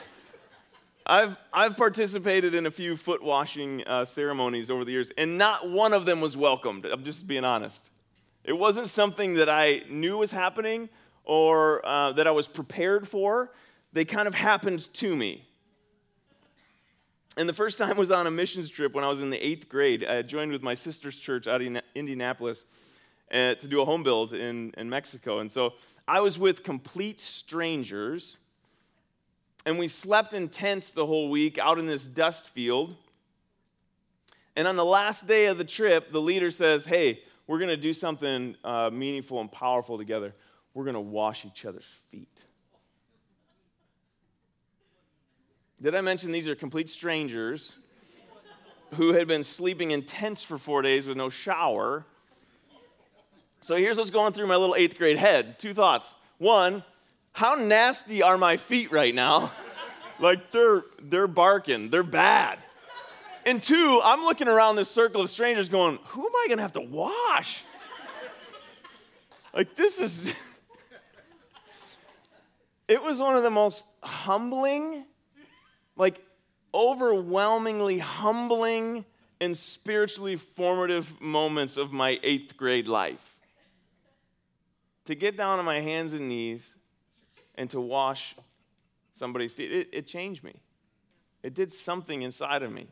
I've, 1.05 1.35
I've 1.51 1.75
participated 1.75 2.55
in 2.55 2.65
a 2.65 2.71
few 2.71 2.95
foot 2.95 3.21
washing 3.21 3.83
uh, 3.85 4.05
ceremonies 4.05 4.71
over 4.71 4.85
the 4.85 4.93
years, 4.93 5.11
and 5.17 5.37
not 5.37 5.69
one 5.69 5.91
of 5.91 6.05
them 6.05 6.21
was 6.21 6.37
welcomed. 6.37 6.85
I'm 6.85 7.03
just 7.03 7.27
being 7.27 7.43
honest. 7.43 7.89
It 8.45 8.53
wasn't 8.53 8.87
something 8.87 9.33
that 9.35 9.49
I 9.49 9.81
knew 9.89 10.17
was 10.19 10.31
happening 10.31 10.87
or 11.25 11.85
uh, 11.85 12.13
that 12.13 12.27
I 12.27 12.31
was 12.31 12.47
prepared 12.47 13.07
for. 13.07 13.51
They 13.93 14.05
kind 14.05 14.27
of 14.27 14.33
happened 14.33 14.93
to 14.95 15.15
me. 15.15 15.45
And 17.37 17.47
the 17.49 17.53
first 17.53 17.77
time 17.77 17.97
was 17.97 18.11
on 18.11 18.27
a 18.27 18.31
missions 18.31 18.69
trip 18.69 18.93
when 18.93 19.03
I 19.03 19.09
was 19.09 19.21
in 19.21 19.29
the 19.29 19.43
eighth 19.43 19.69
grade. 19.69 20.05
I 20.05 20.21
joined 20.21 20.51
with 20.51 20.61
my 20.61 20.75
sister's 20.75 21.15
church 21.15 21.47
out 21.47 21.61
in 21.61 21.81
Indianapolis 21.95 22.65
uh, 23.31 23.55
to 23.55 23.67
do 23.67 23.81
a 23.81 23.85
home 23.85 24.03
build 24.03 24.33
in, 24.33 24.71
in 24.77 24.89
Mexico. 24.89 25.39
And 25.39 25.51
so 25.51 25.73
I 26.07 26.21
was 26.21 26.37
with 26.37 26.63
complete 26.63 27.19
strangers, 27.19 28.37
and 29.65 29.79
we 29.79 29.87
slept 29.87 30.33
in 30.33 30.49
tents 30.49 30.91
the 30.91 31.05
whole 31.05 31.29
week 31.29 31.57
out 31.57 31.79
in 31.79 31.87
this 31.87 32.05
dust 32.05 32.49
field. 32.49 32.95
And 34.55 34.67
on 34.67 34.75
the 34.75 34.85
last 34.85 35.27
day 35.27 35.47
of 35.47 35.57
the 35.57 35.65
trip, 35.65 36.11
the 36.11 36.21
leader 36.21 36.51
says, 36.51 36.85
Hey, 36.85 37.21
we're 37.47 37.57
going 37.57 37.69
to 37.69 37.77
do 37.77 37.93
something 37.93 38.55
uh, 38.63 38.91
meaningful 38.93 39.41
and 39.41 39.51
powerful 39.51 39.97
together. 39.97 40.35
We're 40.75 40.85
going 40.85 40.95
to 40.95 40.99
wash 40.99 41.45
each 41.45 41.65
other's 41.65 41.89
feet. 42.11 42.45
Did 45.83 45.95
I 45.95 46.01
mention 46.01 46.31
these 46.31 46.47
are 46.47 46.55
complete 46.55 46.87
strangers 46.87 47.75
who 48.93 49.11
had 49.11 49.27
been 49.27 49.43
sleeping 49.43 49.91
in 49.91 50.03
tents 50.03 50.41
for 50.41 50.57
four 50.57 50.81
days 50.81 51.05
with 51.05 51.17
no 51.17 51.29
shower? 51.29 52.05
So 53.59 53.75
here's 53.75 53.97
what's 53.97 54.09
going 54.09 54.31
through 54.31 54.47
my 54.47 54.55
little 54.55 54.75
eighth 54.75 54.97
grade 54.97 55.17
head 55.17 55.59
two 55.59 55.73
thoughts. 55.73 56.15
One, 56.37 56.85
how 57.33 57.55
nasty 57.55 58.23
are 58.23 58.37
my 58.37 58.55
feet 58.55 58.93
right 58.93 59.13
now? 59.13 59.51
like 60.19 60.51
they're 60.51 60.85
they're 61.01 61.27
barking, 61.27 61.89
they're 61.89 62.01
bad. 62.01 62.59
And 63.45 63.61
two, 63.61 63.99
I'm 64.05 64.23
looking 64.23 64.47
around 64.47 64.77
this 64.77 64.89
circle 64.89 65.19
of 65.19 65.29
strangers 65.29 65.67
going, 65.67 65.99
who 66.05 66.21
am 66.21 66.33
I 66.33 66.45
gonna 66.47 66.61
have 66.61 66.73
to 66.73 66.81
wash? 66.81 67.61
like 69.53 69.75
this 69.75 69.99
is 69.99 70.27
it 72.87 73.03
was 73.03 73.19
one 73.19 73.35
of 73.35 73.43
the 73.43 73.51
most 73.51 73.85
humbling 74.01 75.03
like 75.95 76.21
overwhelmingly 76.73 77.99
humbling 77.99 79.05
and 79.39 79.55
spiritually 79.55 80.35
formative 80.35 81.19
moments 81.21 81.77
of 81.77 81.91
my 81.91 82.19
eighth 82.23 82.57
grade 82.57 82.87
life. 82.87 83.35
To 85.05 85.15
get 85.15 85.35
down 85.35 85.59
on 85.59 85.65
my 85.65 85.81
hands 85.81 86.13
and 86.13 86.29
knees 86.29 86.75
and 87.55 87.69
to 87.71 87.81
wash 87.81 88.35
somebody's 89.13 89.53
feet, 89.53 89.71
it, 89.71 89.89
it 89.91 90.07
changed 90.07 90.43
me. 90.43 90.55
It 91.43 91.53
did 91.53 91.71
something 91.71 92.21
inside 92.21 92.63
of 92.63 92.71
me. 92.71 92.87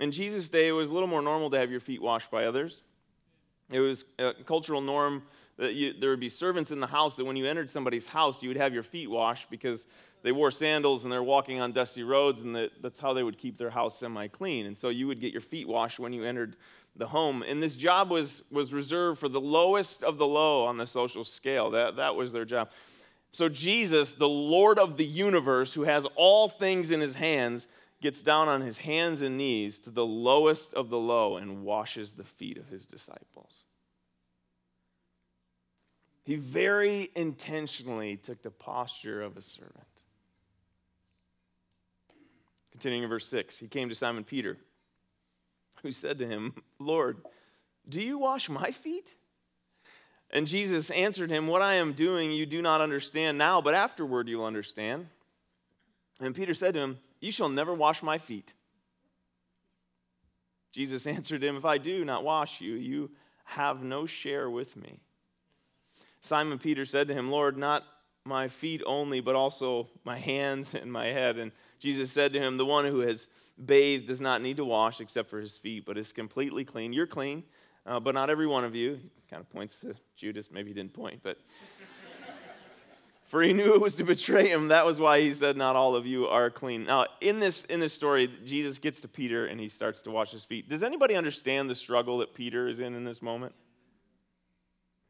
In 0.00 0.12
Jesus' 0.12 0.48
day, 0.48 0.68
it 0.68 0.72
was 0.72 0.90
a 0.90 0.94
little 0.94 1.08
more 1.08 1.22
normal 1.22 1.48
to 1.50 1.58
have 1.58 1.70
your 1.70 1.80
feet 1.80 2.02
washed 2.02 2.30
by 2.30 2.44
others. 2.44 2.82
It 3.70 3.80
was 3.80 4.04
a 4.18 4.34
cultural 4.44 4.80
norm 4.80 5.22
that 5.58 5.74
you, 5.74 5.92
there 5.92 6.10
would 6.10 6.20
be 6.20 6.28
servants 6.28 6.70
in 6.70 6.80
the 6.80 6.86
house 6.86 7.16
that 7.16 7.24
when 7.24 7.36
you 7.36 7.46
entered 7.46 7.70
somebody's 7.70 8.06
house, 8.06 8.42
you 8.42 8.48
would 8.48 8.56
have 8.56 8.72
your 8.72 8.82
feet 8.82 9.10
washed 9.10 9.50
because 9.50 9.86
they 10.22 10.32
wore 10.32 10.50
sandals 10.50 11.04
and 11.04 11.12
they're 11.12 11.22
walking 11.22 11.60
on 11.60 11.72
dusty 11.72 12.02
roads, 12.02 12.42
and 12.42 12.54
that, 12.56 12.70
that's 12.80 12.98
how 12.98 13.12
they 13.12 13.22
would 13.22 13.38
keep 13.38 13.58
their 13.58 13.70
house 13.70 13.98
semi 13.98 14.28
clean. 14.28 14.66
And 14.66 14.76
so 14.76 14.88
you 14.88 15.06
would 15.06 15.20
get 15.20 15.32
your 15.32 15.40
feet 15.40 15.68
washed 15.68 15.98
when 15.98 16.12
you 16.12 16.24
entered 16.24 16.56
the 16.96 17.06
home. 17.06 17.42
And 17.46 17.62
this 17.62 17.76
job 17.76 18.10
was, 18.10 18.42
was 18.50 18.72
reserved 18.72 19.18
for 19.18 19.28
the 19.28 19.40
lowest 19.40 20.02
of 20.02 20.18
the 20.18 20.26
low 20.26 20.64
on 20.64 20.76
the 20.76 20.86
social 20.86 21.24
scale. 21.24 21.70
That, 21.70 21.96
that 21.96 22.16
was 22.16 22.32
their 22.32 22.44
job. 22.44 22.70
So 23.30 23.48
Jesus, 23.48 24.12
the 24.12 24.28
Lord 24.28 24.78
of 24.78 24.96
the 24.96 25.06
universe, 25.06 25.72
who 25.72 25.84
has 25.84 26.06
all 26.16 26.48
things 26.48 26.90
in 26.90 27.00
his 27.00 27.14
hands, 27.14 27.66
gets 28.02 28.22
down 28.22 28.48
on 28.48 28.60
his 28.60 28.78
hands 28.78 29.22
and 29.22 29.38
knees 29.38 29.78
to 29.80 29.90
the 29.90 30.04
lowest 30.04 30.74
of 30.74 30.90
the 30.90 30.98
low 30.98 31.36
and 31.36 31.64
washes 31.64 32.12
the 32.12 32.24
feet 32.24 32.58
of 32.58 32.68
his 32.68 32.84
disciples. 32.84 33.64
He 36.24 36.36
very 36.36 37.10
intentionally 37.16 38.16
took 38.16 38.42
the 38.42 38.50
posture 38.50 39.22
of 39.22 39.36
a 39.36 39.42
servant. 39.42 39.76
Continuing 42.70 43.02
in 43.02 43.08
verse 43.08 43.26
6, 43.26 43.58
he 43.58 43.68
came 43.68 43.88
to 43.88 43.94
Simon 43.94 44.24
Peter, 44.24 44.56
who 45.82 45.92
said 45.92 46.18
to 46.18 46.26
him, 46.26 46.54
Lord, 46.78 47.18
do 47.88 48.00
you 48.00 48.18
wash 48.18 48.48
my 48.48 48.70
feet? 48.70 49.14
And 50.30 50.46
Jesus 50.46 50.90
answered 50.90 51.30
him, 51.30 51.46
What 51.46 51.60
I 51.60 51.74
am 51.74 51.92
doing 51.92 52.30
you 52.30 52.46
do 52.46 52.62
not 52.62 52.80
understand 52.80 53.36
now, 53.36 53.60
but 53.60 53.74
afterward 53.74 54.28
you'll 54.28 54.44
understand. 54.44 55.08
And 56.20 56.34
Peter 56.34 56.54
said 56.54 56.74
to 56.74 56.80
him, 56.80 56.98
You 57.20 57.32
shall 57.32 57.48
never 57.48 57.74
wash 57.74 58.02
my 58.02 58.18
feet. 58.18 58.54
Jesus 60.72 61.06
answered 61.06 61.42
him, 61.42 61.56
If 61.56 61.64
I 61.64 61.78
do 61.78 62.04
not 62.04 62.24
wash 62.24 62.60
you, 62.60 62.74
you 62.74 63.10
have 63.44 63.82
no 63.82 64.06
share 64.06 64.48
with 64.48 64.76
me. 64.76 65.00
Simon 66.22 66.58
Peter 66.58 66.86
said 66.86 67.08
to 67.08 67.14
him, 67.14 67.30
Lord, 67.30 67.58
not 67.58 67.84
my 68.24 68.46
feet 68.46 68.80
only, 68.86 69.20
but 69.20 69.34
also 69.34 69.88
my 70.04 70.16
hands 70.16 70.72
and 70.72 70.90
my 70.90 71.06
head. 71.06 71.36
And 71.36 71.50
Jesus 71.80 72.12
said 72.12 72.32
to 72.32 72.40
him, 72.40 72.56
The 72.56 72.64
one 72.64 72.84
who 72.84 73.00
has 73.00 73.26
bathed 73.62 74.06
does 74.06 74.20
not 74.20 74.40
need 74.40 74.56
to 74.58 74.64
wash 74.64 75.00
except 75.00 75.28
for 75.28 75.40
his 75.40 75.58
feet, 75.58 75.84
but 75.84 75.98
is 75.98 76.12
completely 76.12 76.64
clean. 76.64 76.92
You're 76.92 77.08
clean, 77.08 77.42
uh, 77.84 77.98
but 77.98 78.14
not 78.14 78.30
every 78.30 78.46
one 78.46 78.64
of 78.64 78.76
you. 78.76 78.94
He 78.94 79.10
kind 79.28 79.40
of 79.40 79.50
points 79.50 79.80
to 79.80 79.94
Judas. 80.16 80.48
Maybe 80.50 80.68
he 80.68 80.74
didn't 80.74 80.94
point, 80.94 81.20
but. 81.22 81.38
For 83.24 83.40
he 83.40 83.54
knew 83.54 83.72
it 83.72 83.80
was 83.80 83.94
to 83.94 84.04
betray 84.04 84.48
him. 84.48 84.68
That 84.68 84.84
was 84.84 85.00
why 85.00 85.22
he 85.22 85.32
said, 85.32 85.56
Not 85.56 85.74
all 85.74 85.96
of 85.96 86.04
you 86.04 86.28
are 86.28 86.50
clean. 86.50 86.84
Now, 86.84 87.06
in 87.22 87.40
this, 87.40 87.64
in 87.64 87.80
this 87.80 87.94
story, 87.94 88.28
Jesus 88.44 88.78
gets 88.78 89.00
to 89.00 89.08
Peter 89.08 89.46
and 89.46 89.58
he 89.58 89.70
starts 89.70 90.02
to 90.02 90.10
wash 90.10 90.32
his 90.32 90.44
feet. 90.44 90.68
Does 90.68 90.82
anybody 90.82 91.14
understand 91.14 91.70
the 91.70 91.74
struggle 91.74 92.18
that 92.18 92.34
Peter 92.34 92.68
is 92.68 92.78
in 92.78 92.94
in 92.94 93.04
this 93.04 93.22
moment? 93.22 93.54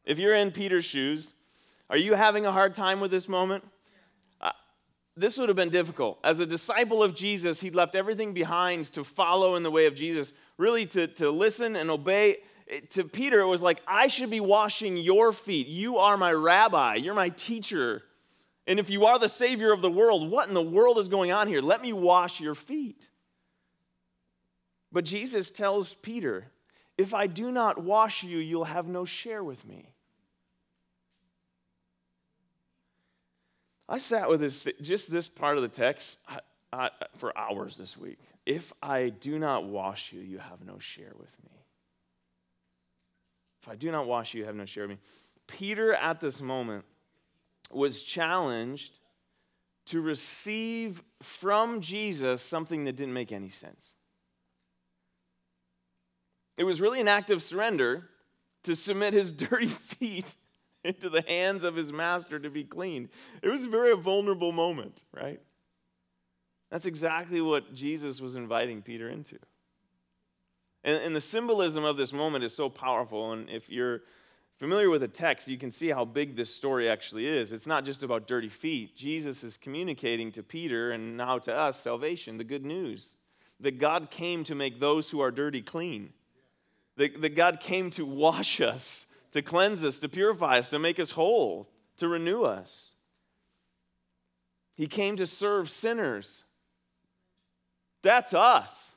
If 0.04 0.18
you're 0.18 0.34
in 0.34 0.50
Peter's 0.50 0.84
shoes, 0.84 1.34
are 1.88 1.96
you 1.96 2.14
having 2.14 2.44
a 2.46 2.52
hard 2.52 2.74
time 2.74 3.00
with 3.00 3.10
this 3.10 3.28
moment? 3.28 3.64
Uh, 4.40 4.50
this 5.16 5.38
would 5.38 5.48
have 5.48 5.56
been 5.56 5.70
difficult. 5.70 6.18
As 6.24 6.40
a 6.40 6.46
disciple 6.46 7.02
of 7.02 7.14
Jesus, 7.14 7.60
he'd 7.60 7.74
left 7.74 7.94
everything 7.94 8.32
behind 8.32 8.86
to 8.92 9.04
follow 9.04 9.54
in 9.54 9.62
the 9.62 9.70
way 9.70 9.86
of 9.86 9.94
Jesus, 9.94 10.32
really 10.58 10.86
to, 10.86 11.06
to 11.06 11.30
listen 11.30 11.76
and 11.76 11.90
obey. 11.90 12.38
To 12.90 13.04
Peter, 13.04 13.40
it 13.40 13.46
was 13.46 13.62
like, 13.62 13.80
I 13.86 14.08
should 14.08 14.30
be 14.30 14.40
washing 14.40 14.96
your 14.96 15.32
feet. 15.32 15.66
You 15.66 15.98
are 15.98 16.16
my 16.16 16.32
rabbi, 16.32 16.96
you're 16.96 17.14
my 17.14 17.28
teacher. 17.28 18.02
And 18.66 18.78
if 18.78 18.90
you 18.90 19.06
are 19.06 19.18
the 19.18 19.28
Savior 19.28 19.72
of 19.72 19.82
the 19.82 19.90
world, 19.90 20.30
what 20.30 20.48
in 20.48 20.54
the 20.54 20.62
world 20.62 20.98
is 20.98 21.08
going 21.08 21.32
on 21.32 21.48
here? 21.48 21.60
Let 21.60 21.82
me 21.82 21.92
wash 21.92 22.40
your 22.40 22.54
feet. 22.54 23.08
But 24.90 25.04
Jesus 25.04 25.50
tells 25.50 25.94
Peter, 25.94 26.46
If 27.02 27.14
I 27.14 27.26
do 27.26 27.50
not 27.50 27.78
wash 27.78 28.22
you, 28.22 28.38
you'll 28.38 28.62
have 28.62 28.86
no 28.86 29.04
share 29.04 29.42
with 29.42 29.66
me. 29.66 29.88
I 33.88 33.98
sat 33.98 34.30
with 34.30 34.38
this, 34.38 34.68
just 34.80 35.10
this 35.10 35.28
part 35.28 35.56
of 35.56 35.64
the 35.64 35.68
text 35.68 36.20
I, 36.28 36.38
I, 36.72 36.90
for 37.16 37.36
hours 37.36 37.76
this 37.76 37.96
week. 37.96 38.20
If 38.46 38.72
I 38.80 39.08
do 39.08 39.40
not 39.40 39.64
wash 39.64 40.12
you, 40.12 40.20
you 40.20 40.38
have 40.38 40.64
no 40.64 40.78
share 40.78 41.12
with 41.18 41.34
me. 41.42 41.50
If 43.60 43.68
I 43.68 43.74
do 43.74 43.90
not 43.90 44.06
wash 44.06 44.32
you, 44.32 44.42
you 44.42 44.46
have 44.46 44.54
no 44.54 44.64
share 44.64 44.84
with 44.84 44.90
me. 44.90 44.98
Peter, 45.48 45.94
at 45.94 46.20
this 46.20 46.40
moment, 46.40 46.84
was 47.72 48.04
challenged 48.04 49.00
to 49.86 50.00
receive 50.00 51.02
from 51.20 51.80
Jesus 51.80 52.42
something 52.42 52.84
that 52.84 52.94
didn't 52.94 53.14
make 53.14 53.32
any 53.32 53.48
sense. 53.48 53.96
It 56.56 56.64
was 56.64 56.80
really 56.80 57.00
an 57.00 57.08
act 57.08 57.30
of 57.30 57.42
surrender 57.42 58.08
to 58.64 58.74
submit 58.74 59.14
his 59.14 59.32
dirty 59.32 59.66
feet 59.66 60.34
into 60.84 61.08
the 61.08 61.22
hands 61.22 61.64
of 61.64 61.76
his 61.76 61.92
master 61.92 62.38
to 62.38 62.50
be 62.50 62.64
cleaned. 62.64 63.08
It 63.42 63.48
was 63.48 63.64
a 63.64 63.68
very 63.68 63.96
vulnerable 63.96 64.52
moment, 64.52 65.04
right? 65.14 65.40
That's 66.70 66.86
exactly 66.86 67.40
what 67.40 67.74
Jesus 67.74 68.20
was 68.20 68.34
inviting 68.34 68.82
Peter 68.82 69.08
into. 69.08 69.38
And, 70.84 71.02
and 71.02 71.14
the 71.14 71.20
symbolism 71.20 71.84
of 71.84 71.96
this 71.96 72.12
moment 72.12 72.44
is 72.44 72.54
so 72.54 72.68
powerful. 72.68 73.32
And 73.32 73.48
if 73.48 73.70
you're 73.70 74.02
familiar 74.58 74.90
with 74.90 75.02
the 75.02 75.08
text, 75.08 75.48
you 75.48 75.58
can 75.58 75.70
see 75.70 75.88
how 75.88 76.04
big 76.04 76.34
this 76.34 76.52
story 76.54 76.88
actually 76.88 77.26
is. 77.26 77.52
It's 77.52 77.66
not 77.66 77.84
just 77.84 78.02
about 78.02 78.26
dirty 78.26 78.48
feet. 78.48 78.96
Jesus 78.96 79.44
is 79.44 79.56
communicating 79.56 80.32
to 80.32 80.42
Peter 80.42 80.90
and 80.90 81.16
now 81.16 81.38
to 81.40 81.54
us 81.54 81.80
salvation, 81.80 82.38
the 82.38 82.44
good 82.44 82.64
news 82.64 83.16
that 83.60 83.78
God 83.78 84.10
came 84.10 84.44
to 84.44 84.54
make 84.54 84.80
those 84.80 85.10
who 85.10 85.20
are 85.20 85.30
dirty 85.30 85.62
clean, 85.62 86.12
that, 87.02 87.20
that 87.20 87.34
God 87.34 87.58
came 87.58 87.90
to 87.90 88.06
wash 88.06 88.60
us, 88.60 89.06
to 89.32 89.42
cleanse 89.42 89.84
us, 89.84 89.98
to 89.98 90.08
purify 90.08 90.58
us, 90.58 90.68
to 90.68 90.78
make 90.78 91.00
us 91.00 91.10
whole, 91.10 91.68
to 91.96 92.06
renew 92.06 92.44
us. 92.44 92.94
He 94.76 94.86
came 94.86 95.16
to 95.16 95.26
serve 95.26 95.68
sinners. 95.68 96.44
That's 98.02 98.32
us. 98.32 98.94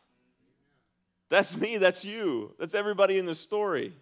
That's 1.29 1.57
me, 1.57 1.77
that's 1.77 2.05
you, 2.05 2.53
that's 2.59 2.75
everybody 2.75 3.17
in 3.17 3.25
the 3.25 3.33
story. 3.33 3.93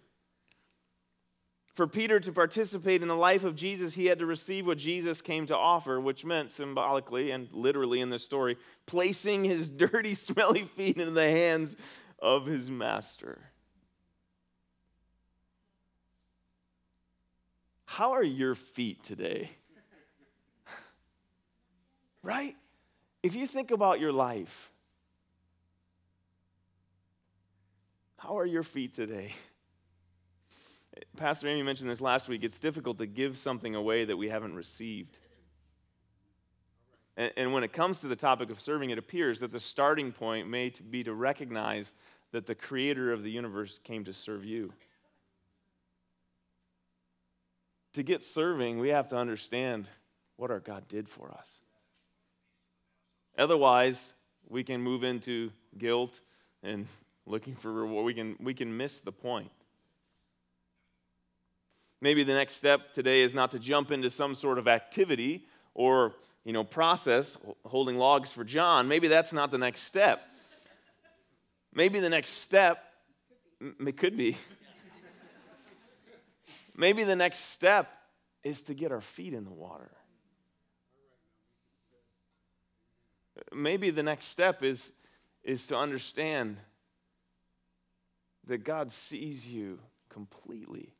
For 1.72 1.86
Peter 1.86 2.20
to 2.20 2.32
participate 2.32 3.00
in 3.00 3.08
the 3.08 3.16
life 3.16 3.42
of 3.42 3.56
Jesus, 3.56 3.94
he 3.94 4.06
had 4.06 4.18
to 4.18 4.26
receive 4.26 4.66
what 4.66 4.78
Jesus 4.78 5.22
came 5.22 5.46
to 5.46 5.56
offer, 5.56 5.98
which 5.98 6.24
meant 6.24 6.50
symbolically 6.50 7.30
and 7.30 7.48
literally 7.50 8.00
in 8.00 8.10
this 8.10 8.24
story, 8.24 8.58
placing 8.86 9.42
his 9.44 9.70
dirty, 9.70 10.12
smelly 10.12 10.64
feet 10.64 10.98
in 10.98 11.14
the 11.14 11.30
hands 11.30 11.76
of 12.20 12.44
his 12.44 12.68
master. 12.68 13.40
How 17.94 18.14
are 18.14 18.24
your 18.24 18.56
feet 18.56 19.04
today? 19.04 19.48
right? 22.24 22.54
If 23.22 23.36
you 23.36 23.46
think 23.46 23.70
about 23.70 24.00
your 24.00 24.10
life, 24.10 24.72
how 28.16 28.36
are 28.40 28.46
your 28.46 28.64
feet 28.64 28.96
today? 28.96 29.32
Pastor 31.16 31.46
Amy 31.46 31.62
mentioned 31.62 31.88
this 31.88 32.00
last 32.00 32.26
week. 32.26 32.42
It's 32.42 32.58
difficult 32.58 32.98
to 32.98 33.06
give 33.06 33.36
something 33.36 33.76
away 33.76 34.04
that 34.04 34.16
we 34.16 34.28
haven't 34.28 34.56
received. 34.56 35.20
And, 37.16 37.30
and 37.36 37.52
when 37.52 37.62
it 37.62 37.72
comes 37.72 38.00
to 38.00 38.08
the 38.08 38.16
topic 38.16 38.50
of 38.50 38.58
serving, 38.58 38.90
it 38.90 38.98
appears 38.98 39.38
that 39.38 39.52
the 39.52 39.60
starting 39.60 40.10
point 40.10 40.48
may 40.48 40.72
be 40.90 41.04
to 41.04 41.14
recognize 41.14 41.94
that 42.32 42.48
the 42.48 42.56
creator 42.56 43.12
of 43.12 43.22
the 43.22 43.30
universe 43.30 43.78
came 43.78 44.02
to 44.02 44.12
serve 44.12 44.44
you. 44.44 44.72
To 47.94 48.02
get 48.02 48.22
serving, 48.22 48.78
we 48.78 48.90
have 48.90 49.08
to 49.08 49.16
understand 49.16 49.88
what 50.36 50.50
our 50.50 50.60
God 50.60 50.86
did 50.88 51.08
for 51.08 51.30
us. 51.30 51.60
Otherwise, 53.38 54.12
we 54.48 54.64
can 54.64 54.80
move 54.80 55.04
into 55.04 55.50
guilt 55.78 56.20
and 56.62 56.86
looking 57.26 57.54
for 57.54 57.72
reward. 57.72 58.04
We 58.04 58.14
can, 58.14 58.36
we 58.40 58.54
can 58.54 58.76
miss 58.76 59.00
the 59.00 59.12
point. 59.12 59.50
Maybe 62.00 62.22
the 62.22 62.34
next 62.34 62.56
step 62.56 62.92
today 62.92 63.22
is 63.22 63.34
not 63.34 63.50
to 63.52 63.58
jump 63.58 63.90
into 63.90 64.10
some 64.10 64.34
sort 64.34 64.58
of 64.58 64.68
activity 64.68 65.46
or 65.72 66.12
you 66.44 66.52
know 66.52 66.62
process 66.62 67.38
holding 67.64 67.96
logs 67.96 68.30
for 68.30 68.44
John. 68.44 68.88
Maybe 68.88 69.08
that's 69.08 69.32
not 69.32 69.50
the 69.50 69.56
next 69.56 69.80
step. 69.80 70.20
Maybe 71.72 72.00
the 72.00 72.10
next 72.10 72.30
step 72.30 72.84
it 73.60 73.96
could 73.96 74.18
be. 74.18 74.36
Maybe 76.76 77.04
the 77.04 77.16
next 77.16 77.38
step 77.38 77.88
is 78.42 78.62
to 78.62 78.74
get 78.74 78.92
our 78.92 79.00
feet 79.00 79.32
in 79.32 79.44
the 79.44 79.52
water. 79.52 79.90
Maybe 83.52 83.90
the 83.90 84.02
next 84.02 84.26
step 84.26 84.62
is, 84.62 84.92
is 85.42 85.66
to 85.68 85.76
understand 85.76 86.58
that 88.46 88.58
God 88.58 88.92
sees 88.92 89.50
you 89.50 89.78
completely 90.08 90.94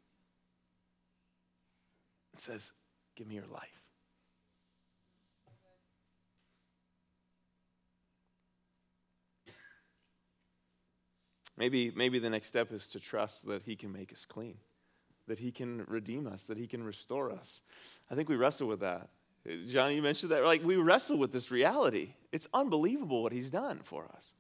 and 2.33 2.41
says, 2.41 2.73
Give 3.17 3.29
me 3.29 3.37
your 3.37 3.47
life. 3.47 3.85
Maybe, 11.57 11.93
maybe 11.95 12.19
the 12.19 12.31
next 12.31 12.49
step 12.49 12.73
is 12.73 12.89
to 12.91 12.99
trust 12.99 13.47
that 13.47 13.63
He 13.63 13.77
can 13.77 13.93
make 13.93 14.13
us 14.13 14.25
clean, 14.25 14.57
that 15.29 15.39
He 15.39 15.51
can 15.51 15.85
redeem 15.89 16.27
us, 16.27 16.47
that 16.47 16.59
He 16.59 16.67
can 16.67 16.83
restore 16.83 17.31
us. 17.31 17.63
I 18.11 18.15
think 18.15 18.29
we 18.29 18.37
wrestle 18.37 18.69
with 18.69 18.81
that. 18.81 19.09
John, 19.69 19.93
you 19.95 20.03
mentioned 20.03 20.33
that. 20.33 20.45
Like, 20.45 20.65
we 20.65 20.77
wrestle 20.77 21.19
with 21.19 21.33
this 21.33 21.51
reality. 21.51 22.15
It's 22.33 22.49
unbelievable 22.55 23.23
what 23.23 23.33
He's 23.33 23.51
done 23.51 23.81
for 23.83 24.07
us. 24.17 24.35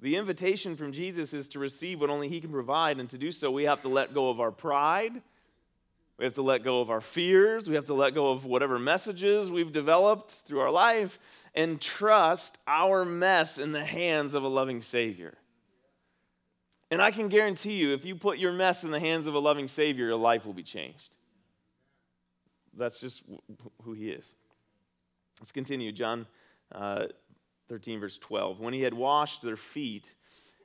The 0.00 0.16
invitation 0.16 0.76
from 0.76 0.92
Jesus 0.92 1.32
is 1.32 1.48
to 1.48 1.58
receive 1.58 2.00
what 2.00 2.10
only 2.10 2.28
He 2.28 2.40
can 2.40 2.50
provide, 2.50 2.98
and 2.98 3.08
to 3.10 3.18
do 3.18 3.32
so, 3.32 3.50
we 3.50 3.64
have 3.64 3.82
to 3.82 3.88
let 3.88 4.12
go 4.12 4.30
of 4.30 4.40
our 4.40 4.50
pride 4.50 5.22
we 6.18 6.24
have 6.24 6.34
to 6.34 6.42
let 6.42 6.62
go 6.62 6.80
of 6.80 6.90
our 6.90 7.00
fears. 7.00 7.68
We 7.68 7.74
have 7.74 7.86
to 7.86 7.94
let 7.94 8.14
go 8.14 8.30
of 8.30 8.44
whatever 8.44 8.78
messages 8.78 9.50
we've 9.50 9.72
developed 9.72 10.30
through 10.30 10.60
our 10.60 10.70
life 10.70 11.18
and 11.54 11.80
trust 11.80 12.58
our 12.66 13.04
mess 13.04 13.58
in 13.58 13.72
the 13.72 13.84
hands 13.84 14.34
of 14.34 14.44
a 14.44 14.48
loving 14.48 14.80
Savior. 14.80 15.34
And 16.94 17.02
I 17.02 17.10
can 17.10 17.26
guarantee 17.26 17.72
you, 17.72 17.92
if 17.92 18.04
you 18.04 18.14
put 18.14 18.38
your 18.38 18.52
mess 18.52 18.84
in 18.84 18.92
the 18.92 19.00
hands 19.00 19.26
of 19.26 19.34
a 19.34 19.40
loving 19.40 19.66
Savior, 19.66 20.06
your 20.06 20.14
life 20.14 20.46
will 20.46 20.52
be 20.52 20.62
changed. 20.62 21.10
That's 22.72 23.00
just 23.00 23.24
who 23.82 23.94
He 23.94 24.10
is. 24.10 24.36
Let's 25.40 25.50
continue. 25.50 25.90
John 25.90 26.24
uh, 26.70 27.06
13, 27.68 27.98
verse 27.98 28.16
12. 28.18 28.60
When 28.60 28.72
He 28.72 28.82
had 28.82 28.94
washed 28.94 29.42
their 29.42 29.56
feet 29.56 30.14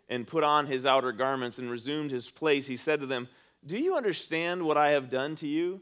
and 0.07 0.27
put 0.27 0.43
on 0.43 0.67
His 0.67 0.85
outer 0.85 1.11
garments 1.13 1.57
and 1.57 1.71
resumed 1.71 2.11
His 2.11 2.29
place, 2.29 2.67
He 2.67 2.77
said 2.77 2.99
to 2.99 3.07
them, 3.07 3.27
do 3.65 3.79
you 3.79 3.95
understand 3.95 4.61
what 4.61 4.77
I 4.77 4.91
have 4.91 5.09
done 5.09 5.33
to 5.37 5.47
you? 5.47 5.81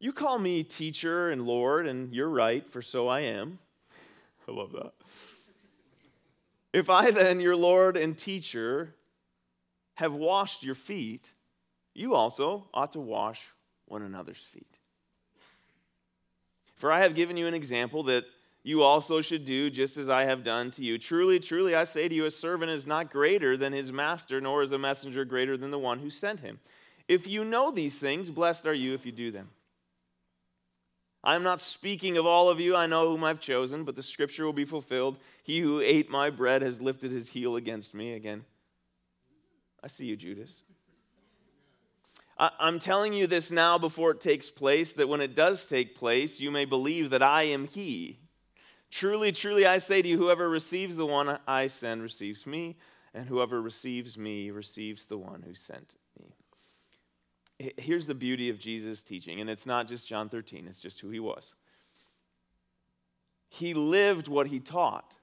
You 0.00 0.12
call 0.12 0.38
me 0.38 0.64
teacher 0.64 1.30
and 1.30 1.46
Lord, 1.46 1.86
and 1.86 2.14
you're 2.14 2.28
right, 2.28 2.68
for 2.68 2.82
so 2.82 3.08
I 3.08 3.20
am. 3.20 3.58
I 4.46 4.52
love 4.52 4.72
that. 4.72 4.92
If 6.74 6.90
I 6.90 7.10
then, 7.10 7.40
your 7.40 7.56
Lord 7.56 7.96
and 7.96 8.18
teacher, 8.18 8.94
have 9.94 10.12
washed 10.12 10.62
your 10.62 10.74
feet, 10.74 11.32
you 11.94 12.14
also 12.14 12.68
ought 12.74 12.92
to 12.92 13.00
wash 13.00 13.40
one 13.86 14.02
another's 14.02 14.38
feet. 14.38 14.78
For 16.76 16.90
I 16.90 17.00
have 17.00 17.14
given 17.14 17.36
you 17.36 17.46
an 17.46 17.54
example 17.54 18.02
that 18.04 18.24
you 18.62 18.82
also 18.82 19.20
should 19.20 19.44
do 19.44 19.70
just 19.70 19.96
as 19.96 20.08
I 20.08 20.24
have 20.24 20.42
done 20.42 20.70
to 20.72 20.82
you. 20.82 20.98
Truly, 20.98 21.38
truly, 21.38 21.74
I 21.74 21.84
say 21.84 22.08
to 22.08 22.14
you, 22.14 22.24
a 22.24 22.30
servant 22.30 22.70
is 22.70 22.86
not 22.86 23.12
greater 23.12 23.56
than 23.56 23.72
his 23.72 23.92
master, 23.92 24.40
nor 24.40 24.62
is 24.62 24.72
a 24.72 24.78
messenger 24.78 25.24
greater 25.24 25.56
than 25.56 25.70
the 25.70 25.78
one 25.78 25.98
who 25.98 26.10
sent 26.10 26.40
him. 26.40 26.58
If 27.06 27.26
you 27.28 27.44
know 27.44 27.70
these 27.70 27.98
things, 27.98 28.30
blessed 28.30 28.66
are 28.66 28.74
you 28.74 28.94
if 28.94 29.04
you 29.04 29.12
do 29.12 29.30
them. 29.30 29.50
I 31.22 31.36
am 31.36 31.42
not 31.42 31.60
speaking 31.60 32.16
of 32.18 32.26
all 32.26 32.50
of 32.50 32.60
you, 32.60 32.74
I 32.74 32.86
know 32.86 33.10
whom 33.10 33.24
I've 33.24 33.40
chosen, 33.40 33.84
but 33.84 33.96
the 33.96 34.02
scripture 34.02 34.44
will 34.44 34.52
be 34.52 34.64
fulfilled. 34.64 35.18
He 35.42 35.60
who 35.60 35.80
ate 35.80 36.10
my 36.10 36.30
bread 36.30 36.62
has 36.62 36.82
lifted 36.82 37.12
his 37.12 37.30
heel 37.30 37.56
against 37.56 37.94
me 37.94 38.12
again. 38.12 38.44
I 39.84 39.86
see 39.86 40.06
you, 40.06 40.16
Judas. 40.16 40.64
I'm 42.38 42.78
telling 42.78 43.12
you 43.12 43.26
this 43.26 43.50
now 43.50 43.78
before 43.78 44.12
it 44.12 44.20
takes 44.22 44.48
place, 44.48 44.94
that 44.94 45.10
when 45.10 45.20
it 45.20 45.36
does 45.36 45.66
take 45.66 45.94
place, 45.94 46.40
you 46.40 46.50
may 46.50 46.64
believe 46.64 47.10
that 47.10 47.22
I 47.22 47.42
am 47.42 47.68
he. 47.68 48.18
Truly, 48.90 49.30
truly, 49.30 49.66
I 49.66 49.76
say 49.76 50.00
to 50.00 50.08
you, 50.08 50.16
whoever 50.16 50.48
receives 50.48 50.96
the 50.96 51.04
one 51.04 51.38
I 51.46 51.66
send 51.66 52.02
receives 52.02 52.46
me, 52.46 52.76
and 53.12 53.26
whoever 53.26 53.60
receives 53.60 54.16
me 54.16 54.50
receives 54.50 55.04
the 55.04 55.18
one 55.18 55.42
who 55.42 55.54
sent 55.54 55.96
me. 56.18 56.34
Here's 57.76 58.06
the 58.06 58.14
beauty 58.14 58.48
of 58.48 58.58
Jesus' 58.58 59.02
teaching, 59.02 59.38
and 59.38 59.50
it's 59.50 59.66
not 59.66 59.86
just 59.86 60.08
John 60.08 60.30
13, 60.30 60.66
it's 60.66 60.80
just 60.80 61.00
who 61.00 61.10
he 61.10 61.20
was. 61.20 61.54
He 63.48 63.74
lived 63.74 64.28
what 64.28 64.46
he 64.46 64.60
taught. 64.60 65.14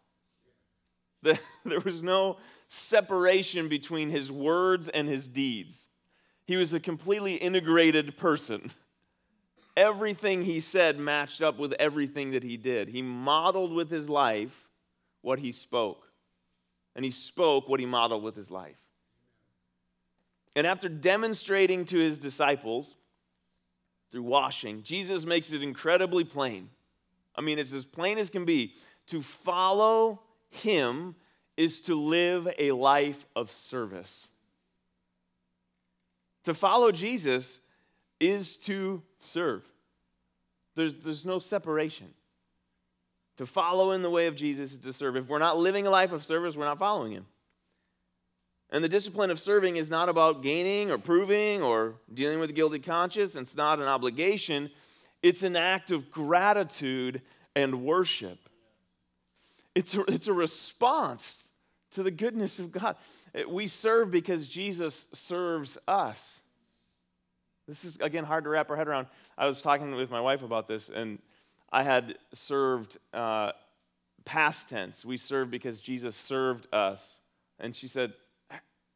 There 1.66 1.80
was 1.84 2.02
no 2.02 2.38
separation 2.74 3.68
between 3.68 4.10
his 4.10 4.32
words 4.32 4.88
and 4.88 5.06
his 5.06 5.28
deeds. 5.28 5.90
He 6.46 6.56
was 6.56 6.74
a 6.74 6.80
completely 6.80 7.36
integrated 7.36 8.16
person 8.16 8.72
everything 9.76 10.44
he 10.44 10.60
said 10.60 11.00
matched 11.00 11.42
up 11.42 11.58
with 11.58 11.74
everything 11.80 12.32
that 12.32 12.44
he 12.44 12.58
did. 12.58 12.88
He 12.88 13.02
modeled 13.02 13.74
with 13.74 13.90
his 13.90 14.10
life 14.10 14.70
what 15.22 15.40
he 15.40 15.52
spoke, 15.52 16.12
and 16.96 17.04
he 17.04 17.12
spoke 17.12 17.68
what 17.68 17.80
he 17.80 17.86
modeled 17.86 18.24
with 18.24 18.36
his 18.36 18.50
life. 18.50 18.80
And 20.56 20.68
after 20.68 20.90
demonstrating 20.90 21.86
to 21.86 21.98
his 21.98 22.18
disciples 22.18 22.96
through 24.10 24.24
washing, 24.24 24.84
Jesus 24.84 25.26
makes 25.26 25.52
it 25.52 25.64
incredibly 25.64 26.24
plain. 26.24 26.70
I 27.36 27.42
mean, 27.42 27.60
it's 27.60 27.74
as 27.74 27.86
plain 27.86 28.18
as 28.18 28.30
can 28.30 28.46
be. 28.46 28.76
To 29.08 29.22
follow 29.22 30.22
him 30.50 31.16
is 31.62 31.80
to 31.82 31.94
live 31.94 32.52
a 32.58 32.72
life 32.72 33.28
of 33.36 33.52
service. 33.52 34.30
To 36.46 36.56
follow 36.56 36.92
Jesus 36.92 37.60
is 38.20 38.58
to 38.58 39.04
serve. 39.20 39.62
There's, 40.74 40.96
there's 40.96 41.24
no 41.24 41.38
separation. 41.38 42.08
To 43.38 43.46
follow 43.46 43.92
in 43.92 44.02
the 44.02 44.10
way 44.10 44.26
of 44.26 44.36
Jesus 44.36 44.72
is 44.72 44.78
to 44.80 44.92
serve. 44.92 45.16
If 45.16 45.28
we're 45.28 45.38
not 45.38 45.60
living 45.60 45.86
a 45.86 45.92
life 45.92 46.12
of 46.12 46.26
service, 46.26 46.56
we're 46.56 46.66
not 46.66 46.80
following 46.80 47.12
him. 47.12 47.28
And 48.72 48.84
the 48.84 48.90
discipline 48.90 49.30
of 49.30 49.40
serving 49.40 49.76
is 49.76 49.92
not 49.92 50.10
about 50.10 50.42
gaining 50.42 50.90
or 50.90 50.98
proving 50.98 51.62
or 51.62 51.94
dealing 52.12 52.40
with 52.40 52.50
a 52.50 52.54
guilty 52.54 52.80
conscience. 52.80 53.36
It's 53.36 53.56
not 53.56 53.78
an 53.78 53.86
obligation, 53.86 54.72
it's 55.22 55.44
an 55.44 55.56
act 55.56 55.92
of 55.92 56.10
gratitude 56.10 57.22
and 57.56 57.84
worship. 57.84 58.40
It's 59.76 59.94
a, 59.94 60.02
it's 60.12 60.28
a 60.28 60.34
response 60.34 61.51
to 61.92 62.04
the 62.04 62.12
goodness 62.12 62.60
of 62.60 62.72
God. 62.72 62.96
We 63.48 63.68
serve 63.68 64.12
because 64.12 64.48
Jesus 64.48 65.08
serves 65.14 65.78
us. 65.88 66.42
This 67.68 67.86
is, 67.86 67.98
again, 67.98 68.24
hard 68.24 68.44
to 68.46 68.50
wrap 68.50 68.70
our 68.70 68.76
head 68.76 68.88
around. 68.88 69.08
I 69.38 69.46
was 69.46 69.62
talking 69.62 69.96
with 69.96 70.12
my 70.12 70.22
wife 70.22 70.44
about 70.44 70.68
this, 70.68 70.90
and 70.90 71.20
I 71.72 71.84
had 71.84 72.18
served 72.34 72.98
uh, 73.14 73.52
past 74.26 74.70
tense. 74.70 75.06
We 75.06 75.18
serve 75.18 75.50
because 75.52 75.80
Jesus 75.80 76.16
served 76.16 76.68
us. 76.74 77.20
And 77.60 77.76
she 77.76 77.88
said, 77.88 78.14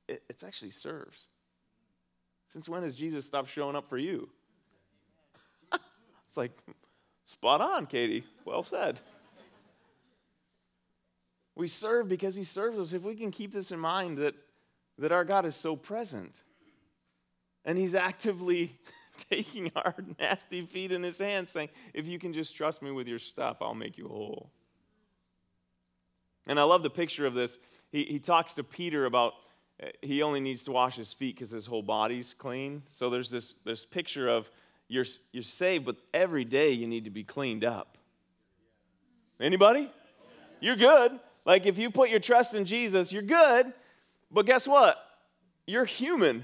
It's 0.07 0.43
actually 0.43 0.71
serves. 0.71 1.19
Since 2.49 2.67
when 2.67 2.83
has 2.83 2.95
Jesus 2.95 3.25
stopped 3.25 3.49
showing 3.49 3.75
up 3.75 3.89
for 3.89 3.97
you? 3.97 4.29
it's 5.73 6.37
like, 6.37 6.51
spot 7.25 7.61
on, 7.61 7.85
Katie. 7.85 8.23
Well 8.43 8.63
said. 8.63 8.99
We 11.55 11.67
serve 11.67 12.09
because 12.09 12.35
he 12.35 12.43
serves 12.43 12.77
us. 12.77 12.93
If 12.93 13.03
we 13.03 13.15
can 13.15 13.31
keep 13.31 13.53
this 13.53 13.71
in 13.71 13.79
mind 13.79 14.17
that, 14.17 14.35
that 14.97 15.11
our 15.11 15.23
God 15.23 15.45
is 15.45 15.55
so 15.55 15.75
present 15.75 16.43
and 17.63 17.77
he's 17.77 17.95
actively 17.95 18.77
taking 19.29 19.71
our 19.75 19.95
nasty 20.19 20.61
feet 20.61 20.91
in 20.91 21.01
his 21.01 21.19
hands, 21.19 21.51
saying, 21.51 21.69
If 21.93 22.07
you 22.07 22.19
can 22.19 22.33
just 22.33 22.55
trust 22.55 22.81
me 22.81 22.91
with 22.91 23.07
your 23.07 23.19
stuff, 23.19 23.57
I'll 23.61 23.73
make 23.73 23.97
you 23.97 24.07
whole. 24.07 24.51
And 26.47 26.59
I 26.59 26.63
love 26.63 26.83
the 26.83 26.89
picture 26.89 27.25
of 27.25 27.33
this. 27.33 27.57
He, 27.91 28.03
he 28.03 28.19
talks 28.19 28.53
to 28.55 28.63
Peter 28.63 29.05
about 29.05 29.33
eh, 29.79 29.89
he 30.01 30.21
only 30.21 30.39
needs 30.39 30.63
to 30.63 30.71
wash 30.71 30.95
his 30.95 31.11
feet 31.13 31.35
because 31.35 31.51
his 31.51 31.65
whole 31.65 31.81
body's 31.81 32.33
clean. 32.33 32.83
So 32.87 33.09
there's 33.09 33.31
this, 33.31 33.55
this 33.65 33.85
picture 33.85 34.27
of 34.27 34.51
you're, 34.87 35.05
you're 35.31 35.41
saved, 35.41 35.85
but 35.85 35.95
every 36.13 36.45
day 36.45 36.71
you 36.71 36.85
need 36.85 37.05
to 37.05 37.09
be 37.09 37.23
cleaned 37.23 37.65
up. 37.65 37.97
Anybody? 39.39 39.89
You're 40.59 40.75
good. 40.75 41.19
Like 41.45 41.65
if 41.65 41.77
you 41.77 41.89
put 41.89 42.09
your 42.09 42.19
trust 42.19 42.53
in 42.53 42.65
Jesus, 42.65 43.11
you're 43.11 43.21
good. 43.21 43.71
But 44.31 44.45
guess 44.45 44.67
what? 44.67 44.97
You're 45.67 45.85
human. 45.85 46.43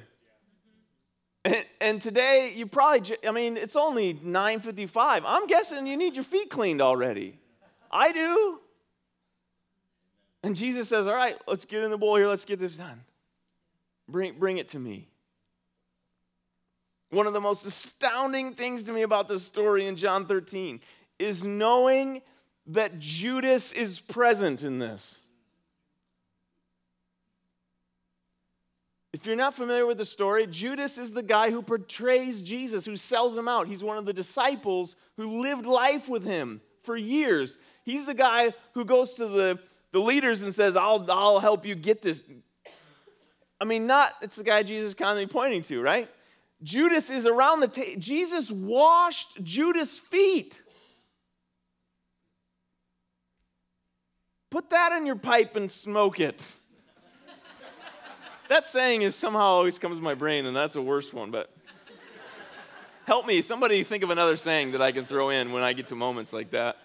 And, 1.43 1.65
and 1.79 2.01
today 2.01 2.53
you 2.55 2.67
probably 2.67 3.17
I 3.27 3.31
mean 3.31 3.57
it's 3.57 3.75
only 3.75 4.13
9:55. 4.13 5.23
I'm 5.25 5.47
guessing 5.47 5.87
you 5.87 5.97
need 5.97 6.15
your 6.15 6.23
feet 6.23 6.49
cleaned 6.49 6.81
already. 6.81 7.39
I 7.89 8.11
do. 8.11 8.59
And 10.43 10.55
Jesus 10.55 10.87
says, 10.87 11.07
"All 11.07 11.15
right, 11.15 11.35
let's 11.47 11.65
get 11.65 11.83
in 11.83 11.91
the 11.91 11.97
bowl 11.97 12.15
here. 12.15 12.27
Let's 12.27 12.45
get 12.45 12.59
this 12.59 12.77
done. 12.77 13.03
Bring 14.07 14.37
bring 14.37 14.57
it 14.57 14.69
to 14.69 14.79
me." 14.79 15.07
One 17.09 17.27
of 17.27 17.33
the 17.33 17.41
most 17.41 17.65
astounding 17.65 18.53
things 18.53 18.83
to 18.85 18.93
me 18.93 19.01
about 19.01 19.27
this 19.27 19.43
story 19.43 19.85
in 19.85 19.97
John 19.97 20.27
13 20.27 20.79
is 21.19 21.43
knowing 21.43 22.21
that 22.67 22.99
Judas 22.99 23.73
is 23.73 23.99
present 23.99 24.63
in 24.63 24.79
this. 24.79 25.19
If 29.13 29.25
you're 29.25 29.35
not 29.35 29.55
familiar 29.55 29.85
with 29.85 29.97
the 29.97 30.05
story, 30.05 30.47
Judas 30.47 30.97
is 30.97 31.11
the 31.11 31.23
guy 31.23 31.51
who 31.51 31.61
portrays 31.61 32.41
Jesus, 32.41 32.85
who 32.85 32.95
sells 32.95 33.35
him 33.35 33.47
out. 33.47 33.67
He's 33.67 33.83
one 33.83 33.97
of 33.97 34.05
the 34.05 34.13
disciples 34.13 34.95
who 35.17 35.41
lived 35.41 35.65
life 35.65 36.07
with 36.07 36.23
him 36.23 36.61
for 36.83 36.95
years. 36.95 37.57
He's 37.83 38.05
the 38.05 38.13
guy 38.13 38.53
who 38.73 38.85
goes 38.85 39.15
to 39.15 39.27
the, 39.27 39.59
the 39.91 39.99
leaders 39.99 40.41
and 40.43 40.55
says, 40.55 40.77
I'll, 40.77 41.05
I'll 41.11 41.39
help 41.39 41.65
you 41.65 41.75
get 41.75 42.01
this. 42.01 42.23
I 43.59 43.65
mean, 43.65 43.85
not, 43.85 44.13
it's 44.21 44.37
the 44.37 44.43
guy 44.43 44.63
Jesus 44.63 44.89
is 44.89 44.93
constantly 44.93 45.31
pointing 45.31 45.63
to, 45.63 45.81
right? 45.81 46.09
Judas 46.63 47.09
is 47.09 47.27
around 47.27 47.59
the 47.59 47.67
table. 47.67 47.99
Jesus 47.99 48.49
washed 48.49 49.43
Judas' 49.43 49.97
feet. 49.97 50.61
Put 54.51 54.69
that 54.71 54.91
in 54.91 55.05
your 55.05 55.15
pipe 55.15 55.55
and 55.55 55.71
smoke 55.71 56.19
it. 56.19 56.45
that 58.49 58.67
saying 58.67 59.01
is 59.01 59.15
somehow 59.15 59.39
always 59.39 59.79
comes 59.79 59.95
to 59.95 60.03
my 60.03 60.13
brain, 60.13 60.45
and 60.45 60.53
that's 60.53 60.75
a 60.75 60.81
worse 60.81 61.13
one, 61.13 61.31
but 61.31 61.49
help 63.07 63.25
me. 63.25 63.41
Somebody 63.41 63.81
think 63.85 64.03
of 64.03 64.09
another 64.09 64.35
saying 64.35 64.73
that 64.73 64.81
I 64.81 64.91
can 64.91 65.05
throw 65.05 65.29
in 65.29 65.53
when 65.53 65.63
I 65.63 65.71
get 65.71 65.87
to 65.87 65.95
moments 65.95 66.33
like 66.33 66.51
that. 66.51 66.77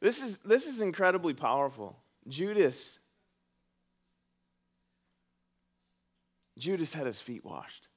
this, 0.00 0.22
is, 0.22 0.36
this 0.38 0.66
is 0.66 0.82
incredibly 0.82 1.32
powerful. 1.32 1.96
Judas, 2.28 2.98
Judas 6.58 6.92
had 6.92 7.06
his 7.06 7.22
feet 7.22 7.42
washed. 7.42 7.88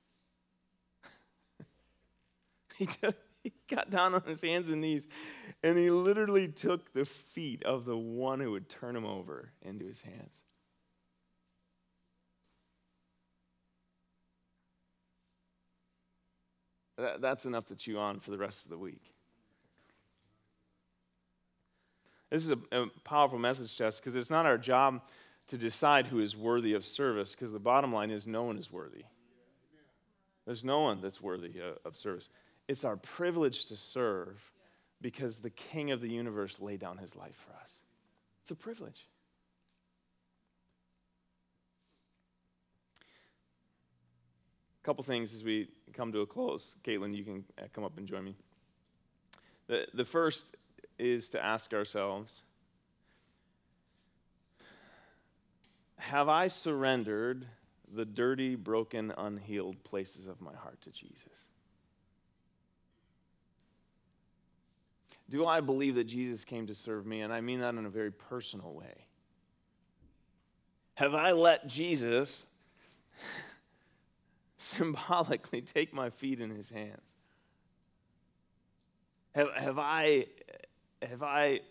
he, 2.77 2.85
took, 2.85 3.17
he 3.43 3.51
got 3.67 3.89
down 3.89 4.13
on 4.13 4.21
his 4.25 4.41
hands 4.41 4.69
and 4.69 4.79
knees 4.79 5.05
and 5.65 5.79
he 5.79 5.89
literally 5.89 6.47
took 6.47 6.93
the 6.93 7.05
feet 7.05 7.63
of 7.63 7.85
the 7.85 7.97
one 7.97 8.39
who 8.39 8.51
would 8.51 8.69
turn 8.69 8.95
him 8.95 9.03
over 9.03 9.49
into 9.63 9.83
his 9.83 9.99
hands. 9.99 10.43
That's 17.19 17.47
enough 17.47 17.65
to 17.65 17.75
chew 17.75 17.97
on 17.97 18.19
for 18.19 18.29
the 18.29 18.37
rest 18.37 18.63
of 18.63 18.69
the 18.69 18.77
week. 18.77 19.11
This 22.29 22.45
is 22.45 22.51
a, 22.51 22.59
a 22.71 22.87
powerful 23.03 23.39
message 23.39 23.75
to 23.77 23.87
us 23.87 23.99
because 23.99 24.15
it's 24.15 24.29
not 24.29 24.45
our 24.45 24.59
job 24.59 25.01
to 25.47 25.57
decide 25.57 26.05
who 26.05 26.19
is 26.19 26.37
worthy 26.37 26.73
of 26.73 26.85
service 26.85 27.31
because 27.31 27.51
the 27.51 27.59
bottom 27.59 27.91
line 27.91 28.11
is 28.11 28.27
no 28.27 28.43
one 28.43 28.59
is 28.59 28.71
worthy. 28.71 29.05
There's 30.45 30.63
no 30.63 30.81
one 30.81 31.01
that's 31.01 31.19
worthy 31.19 31.53
uh, 31.59 31.73
of 31.83 31.95
service. 31.95 32.29
It's 32.67 32.83
our 32.83 32.97
privilege 32.97 33.65
to 33.65 33.75
serve 33.75 34.51
because 35.01 35.39
the 35.39 35.49
King 35.49 35.91
of 35.91 36.01
the 36.01 36.09
universe 36.09 36.59
laid 36.59 36.79
down 36.79 36.97
his 36.97 37.15
life 37.15 37.35
for 37.47 37.53
us. 37.63 37.73
It's 38.41 38.51
a 38.51 38.55
privilege. 38.55 39.07
A 44.81 44.85
couple 44.85 45.03
things 45.03 45.33
as 45.33 45.43
we 45.43 45.67
come 45.93 46.11
to 46.11 46.21
a 46.21 46.27
close. 46.27 46.75
Caitlin, 46.83 47.15
you 47.15 47.23
can 47.23 47.43
uh, 47.59 47.63
come 47.73 47.83
up 47.83 47.97
and 47.97 48.07
join 48.07 48.23
me. 48.23 48.35
The, 49.67 49.87
the 49.93 50.05
first 50.05 50.55
is 50.99 51.29
to 51.29 51.43
ask 51.43 51.73
ourselves 51.73 52.43
Have 55.97 56.29
I 56.29 56.49
surrendered 56.49 57.47
the 57.91 58.05
dirty, 58.05 58.55
broken, 58.55 59.11
unhealed 59.17 59.83
places 59.83 60.27
of 60.27 60.41
my 60.41 60.53
heart 60.53 60.81
to 60.81 60.91
Jesus? 60.91 61.47
Do 65.29 65.45
I 65.45 65.59
believe 65.61 65.95
that 65.95 66.05
Jesus 66.05 66.45
came 66.45 66.67
to 66.67 66.75
serve 66.75 67.05
me? 67.05 67.21
And 67.21 67.33
I 67.33 67.41
mean 67.41 67.59
that 67.61 67.73
in 67.75 67.85
a 67.85 67.89
very 67.89 68.11
personal 68.11 68.73
way. 68.73 69.05
Have 70.95 71.15
I 71.15 71.31
let 71.31 71.67
Jesus 71.67 72.45
symbolically 74.57 75.61
take 75.61 75.93
my 75.93 76.09
feet 76.09 76.39
in 76.39 76.51
his 76.51 76.69
hands? 76.69 77.15
Have, 79.33 79.51
have, 79.55 79.79
I, 79.79 80.27
have 81.01 81.23
I 81.23 81.61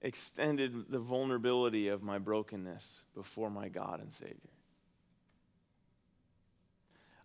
extended 0.00 0.88
the 0.88 0.98
vulnerability 0.98 1.88
of 1.88 2.02
my 2.02 2.18
brokenness 2.18 3.02
before 3.14 3.50
my 3.50 3.68
God 3.68 4.00
and 4.00 4.10
Savior? 4.10 4.36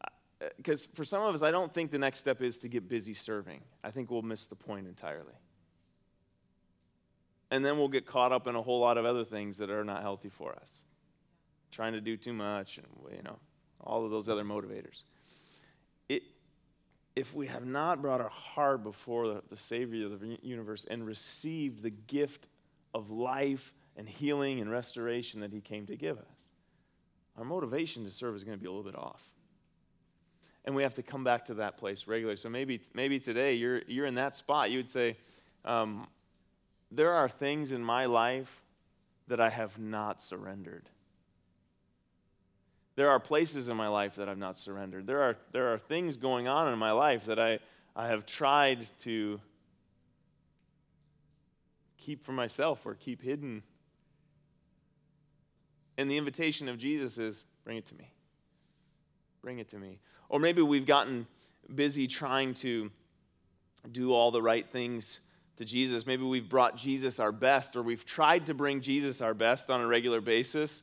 Uh, 0.04 0.48
because 0.58 0.88
for 0.88 1.06
some 1.06 1.22
of 1.22 1.34
us, 1.36 1.44
I 1.44 1.52
don't 1.52 1.74
think 1.74 1.92
the 1.92 2.00
next 2.00 2.20
step 2.20 2.42
is 2.42 2.58
to 2.60 2.68
get 2.68 2.90
busy 2.90 3.14
serving. 3.14 3.62
I 3.84 3.92
think 3.92 4.12
we'll 4.12 4.24
miss 4.24 4.48
the 4.48 4.56
point 4.56 4.88
entirely 4.88 5.36
and 7.52 7.64
then 7.64 7.78
we'll 7.78 7.90
get 7.90 8.06
caught 8.06 8.32
up 8.32 8.48
in 8.48 8.56
a 8.56 8.62
whole 8.62 8.80
lot 8.80 8.98
of 8.98 9.06
other 9.06 9.26
things 9.26 9.58
that 9.58 9.70
are 9.70 9.84
not 9.84 10.02
healthy 10.02 10.30
for 10.30 10.56
us. 10.56 10.80
Trying 11.70 11.94
to 11.94 12.02
do 12.02 12.18
too 12.18 12.34
much, 12.34 12.78
and 12.78 12.88
you 13.16 13.22
know, 13.24 13.38
all 13.82 14.06
of 14.06 14.12
those 14.12 14.30
other 14.30 14.44
motivators. 14.44 15.04
It, 16.10 16.24
if 17.16 17.36
we 17.36 17.48
have 17.48 17.66
not 17.66 18.02
brought 18.02 18.22
our 18.22 18.30
heart 18.30 18.84
before 18.84 19.28
the, 19.28 19.44
the 19.50 19.58
Savior 19.58 20.06
of 20.06 20.22
the 20.22 20.38
universe 20.42 20.86
and 20.90 21.06
received 21.06 21.84
the 21.84 21.90
gift 21.90 22.48
of 22.94 23.12
life 23.12 23.74
and 23.98 24.08
healing 24.08 24.62
and 24.62 24.72
restoration 24.72 25.42
that 25.42 25.52
He 25.52 25.60
came 25.60 25.86
to 25.88 25.96
give 25.96 26.18
us, 26.18 26.48
our 27.38 27.44
motivation 27.44 28.06
to 28.06 28.12
serve 28.12 28.36
is 28.36 28.44
going 28.44 28.58
to 28.58 28.62
be 28.62 28.68
a 28.68 28.72
little 28.72 28.90
bit 28.90 28.98
off. 28.98 29.24
And 30.64 30.76
we 30.76 30.84
have 30.84 30.94
to 30.96 31.04
come 31.04 31.24
back 31.24 31.46
to 31.46 31.56
that 31.56 31.78
place 31.78 32.08
regularly. 32.08 32.38
So 32.38 32.48
maybe, 32.48 32.82
maybe 32.94 33.20
today 33.20 33.56
you're, 33.56 33.82
you're 33.88 34.06
in 34.06 34.16
that 34.16 34.36
spot. 34.36 34.70
You 34.70 34.78
would 34.78 34.90
say, 34.90 35.18
um, 35.66 36.08
there 36.92 37.14
are 37.14 37.30
things 37.30 37.72
in 37.72 37.84
my 37.84 38.06
life 38.06 38.62
that 39.28 39.40
I 39.40 39.50
have 39.50 39.80
not 39.80 40.22
surrendered. 40.22 40.90
There 42.96 43.10
are 43.10 43.20
places 43.20 43.70
in 43.70 43.78
my 43.78 43.88
life 43.88 44.16
that 44.16 44.28
I've 44.28 44.38
not 44.38 44.58
surrendered. 44.58 45.08
There 45.08 45.22
are, 45.22 45.38
there 45.54 45.74
are 45.74 45.78
things 45.78 46.18
going 46.18 46.48
on 46.48 46.72
in 46.72 46.78
my 46.78 46.92
life 46.92 47.26
that 47.26 47.40
I, 47.40 47.60
I 47.96 48.08
have 48.08 48.26
tried 48.26 48.90
to 49.02 49.40
keep 51.98 52.24
for 52.24 52.34
myself 52.34 52.86
or 52.86 52.96
keep 52.96 53.22
hidden. 53.22 53.64
And 55.98 56.12
the 56.12 56.18
invitation 56.18 56.68
of 56.68 56.78
Jesus 56.78 57.18
is 57.18 57.46
bring 57.64 57.78
it 57.78 57.86
to 57.88 57.96
me. 57.96 58.12
Bring 59.42 59.60
it 59.60 59.70
to 59.70 59.78
me. 59.78 60.00
Or 60.28 60.40
maybe 60.40 60.62
we've 60.62 60.86
gotten 60.86 61.28
busy 61.74 62.08
trying 62.08 62.54
to 62.56 62.92
do 63.90 64.14
all 64.14 64.32
the 64.32 64.42
right 64.42 64.68
things 64.70 65.22
to 65.62 65.66
Jesus. 65.66 66.06
Maybe 66.08 66.24
we've 66.24 66.50
brought 66.50 66.76
Jesus 66.76 67.20
our 67.20 67.32
best, 67.32 67.76
or 67.76 67.84
we've 67.84 68.04
tried 68.04 68.48
to 68.48 68.56
bring 68.56 68.82
Jesus 68.82 69.22
our 69.22 69.36
best 69.36 69.70
on 69.70 69.80
a 69.80 69.88
regular 69.88 70.20
basis. 70.20 70.82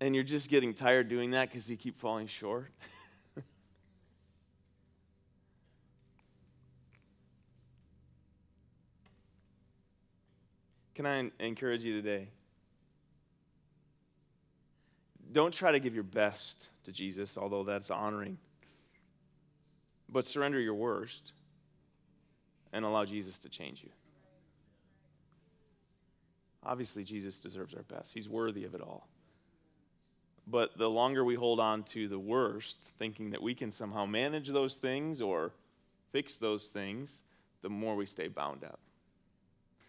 And 0.00 0.14
you're 0.14 0.22
just 0.22 0.48
getting 0.48 0.74
tired 0.74 1.08
doing 1.08 1.32
that 1.32 1.50
because 1.50 1.68
you 1.68 1.76
keep 1.76 1.98
falling 1.98 2.28
short. 2.28 2.70
Can 10.94 11.04
I 11.06 11.28
encourage 11.40 11.82
you 11.82 12.00
today? 12.00 12.28
Don't 15.32 15.52
try 15.52 15.72
to 15.72 15.80
give 15.80 15.94
your 15.94 16.04
best 16.04 16.68
to 16.84 16.92
Jesus, 16.92 17.36
although 17.36 17.64
that's 17.64 17.90
honoring. 17.90 18.38
But 20.08 20.26
surrender 20.26 20.60
your 20.60 20.74
worst 20.74 21.32
and 22.72 22.84
allow 22.84 23.04
Jesus 23.04 23.38
to 23.40 23.48
change 23.48 23.82
you. 23.82 23.90
Obviously, 26.64 27.04
Jesus 27.04 27.38
deserves 27.38 27.74
our 27.74 27.82
best, 27.82 28.12
He's 28.12 28.28
worthy 28.28 28.64
of 28.64 28.74
it 28.74 28.80
all. 28.80 29.08
But 30.48 30.78
the 30.78 30.88
longer 30.88 31.24
we 31.24 31.34
hold 31.34 31.58
on 31.58 31.82
to 31.84 32.06
the 32.06 32.18
worst, 32.18 32.80
thinking 32.98 33.30
that 33.30 33.42
we 33.42 33.54
can 33.54 33.72
somehow 33.72 34.06
manage 34.06 34.48
those 34.48 34.74
things 34.74 35.20
or 35.20 35.52
fix 36.12 36.36
those 36.36 36.66
things, 36.66 37.24
the 37.62 37.68
more 37.68 37.96
we 37.96 38.06
stay 38.06 38.28
bound 38.28 38.62
up. 38.62 38.78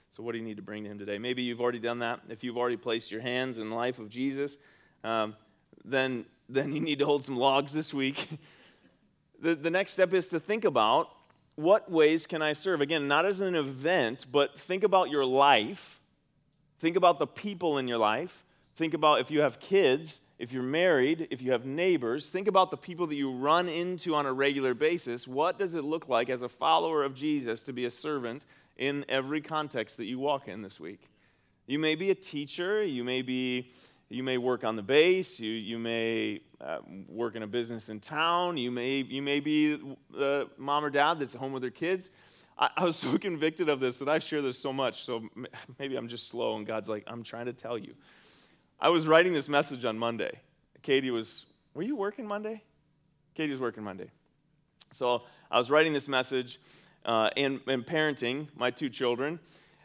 So, 0.09 0.23
what 0.23 0.31
do 0.31 0.39
you 0.39 0.43
need 0.43 0.57
to 0.57 0.63
bring 0.63 0.83
to 0.83 0.89
Him 0.89 0.97
today? 0.97 1.19
Maybe 1.19 1.43
you've 1.43 1.61
already 1.61 1.79
done 1.79 1.99
that. 1.99 2.21
If 2.29 2.43
you've 2.43 2.57
already 2.57 2.77
placed 2.77 3.11
your 3.11 3.21
hands 3.21 3.59
in 3.59 3.69
the 3.69 3.75
life 3.75 3.99
of 3.99 4.09
Jesus, 4.09 4.57
um, 5.03 5.35
then, 5.85 6.25
then 6.49 6.73
you 6.73 6.81
need 6.81 6.99
to 6.99 7.05
hold 7.05 7.25
some 7.25 7.37
logs 7.37 7.73
this 7.73 7.93
week. 7.93 8.27
the, 9.41 9.55
the 9.55 9.69
next 9.69 9.93
step 9.93 10.13
is 10.13 10.27
to 10.29 10.39
think 10.39 10.65
about 10.65 11.09
what 11.55 11.89
ways 11.89 12.27
can 12.27 12.41
I 12.41 12.53
serve? 12.53 12.81
Again, 12.81 13.07
not 13.07 13.25
as 13.25 13.41
an 13.41 13.55
event, 13.55 14.25
but 14.31 14.59
think 14.59 14.83
about 14.83 15.09
your 15.09 15.25
life. 15.25 15.99
Think 16.79 16.95
about 16.95 17.17
the 17.17 17.27
people 17.27 17.77
in 17.77 17.87
your 17.87 17.97
life. 17.97 18.45
Think 18.75 18.93
about 18.93 19.21
if 19.21 19.31
you 19.31 19.41
have 19.41 19.59
kids, 19.59 20.21
if 20.37 20.53
you're 20.53 20.61
married, 20.61 21.27
if 21.31 21.41
you 21.41 21.51
have 21.51 21.65
neighbors. 21.65 22.29
Think 22.29 22.47
about 22.47 22.69
the 22.69 22.77
people 22.77 23.07
that 23.07 23.15
you 23.15 23.31
run 23.31 23.67
into 23.67 24.13
on 24.13 24.27
a 24.27 24.33
regular 24.33 24.75
basis. 24.75 25.27
What 25.27 25.57
does 25.57 25.73
it 25.73 25.83
look 25.83 26.07
like 26.07 26.29
as 26.29 26.43
a 26.43 26.49
follower 26.49 27.03
of 27.03 27.15
Jesus 27.15 27.63
to 27.63 27.73
be 27.73 27.85
a 27.85 27.91
servant 27.91 28.45
in 28.77 29.05
every 29.09 29.41
context 29.41 29.97
that 29.97 30.05
you 30.05 30.19
walk 30.19 30.47
in 30.47 30.61
this 30.61 30.79
week. 30.79 31.01
You 31.65 31.79
may 31.79 31.95
be 31.95 32.11
a 32.11 32.15
teacher, 32.15 32.83
you 32.83 33.03
may 33.03 33.21
be 33.21 33.71
you 34.09 34.23
may 34.23 34.37
work 34.37 34.63
on 34.63 34.77
the 34.77 34.83
base, 34.83 35.37
you, 35.37 35.51
you 35.51 35.77
may 35.77 36.39
uh, 36.59 36.79
work 37.07 37.35
in 37.35 37.43
a 37.43 37.47
business 37.47 37.89
in 37.89 37.99
town, 37.99 38.57
you 38.57 38.71
may, 38.71 38.97
you 39.01 39.21
may 39.21 39.39
be 39.39 39.79
the 40.11 40.49
mom 40.57 40.83
or 40.83 40.89
dad 40.89 41.19
that's 41.19 41.33
home 41.33 41.51
with 41.51 41.61
their 41.61 41.71
kids. 41.71 42.09
I, 42.57 42.69
I 42.77 42.83
was 42.83 42.95
so 42.97 43.17
convicted 43.17 43.69
of 43.69 43.79
this 43.79 43.99
that 43.99 44.09
I 44.09 44.19
share 44.19 44.41
this 44.41 44.57
so 44.57 44.73
much, 44.73 45.03
so 45.03 45.27
maybe 45.79 45.95
I'm 45.95 46.07
just 46.07 46.27
slow, 46.27 46.55
and 46.55 46.65
God's 46.65 46.89
like, 46.89 47.03
I'm 47.07 47.23
trying 47.23 47.45
to 47.45 47.53
tell 47.53 47.77
you. 47.77 47.93
I 48.79 48.89
was 48.89 49.07
writing 49.07 49.33
this 49.33 49.49
message 49.49 49.85
on 49.85 49.97
Monday. 49.97 50.39
Katie 50.81 51.11
was, 51.11 51.47
were 51.73 51.83
you 51.83 51.95
working 51.95 52.27
Monday? 52.27 52.63
Katie 53.35 53.51
was 53.51 53.61
working 53.61 53.83
Monday. 53.83 54.09
So 54.93 55.23
I 55.51 55.59
was 55.59 55.69
writing 55.69 55.93
this 55.93 56.07
message, 56.07 56.59
uh, 57.05 57.29
and, 57.37 57.61
and 57.67 57.85
parenting 57.85 58.47
my 58.55 58.69
two 58.69 58.89
children. 58.89 59.39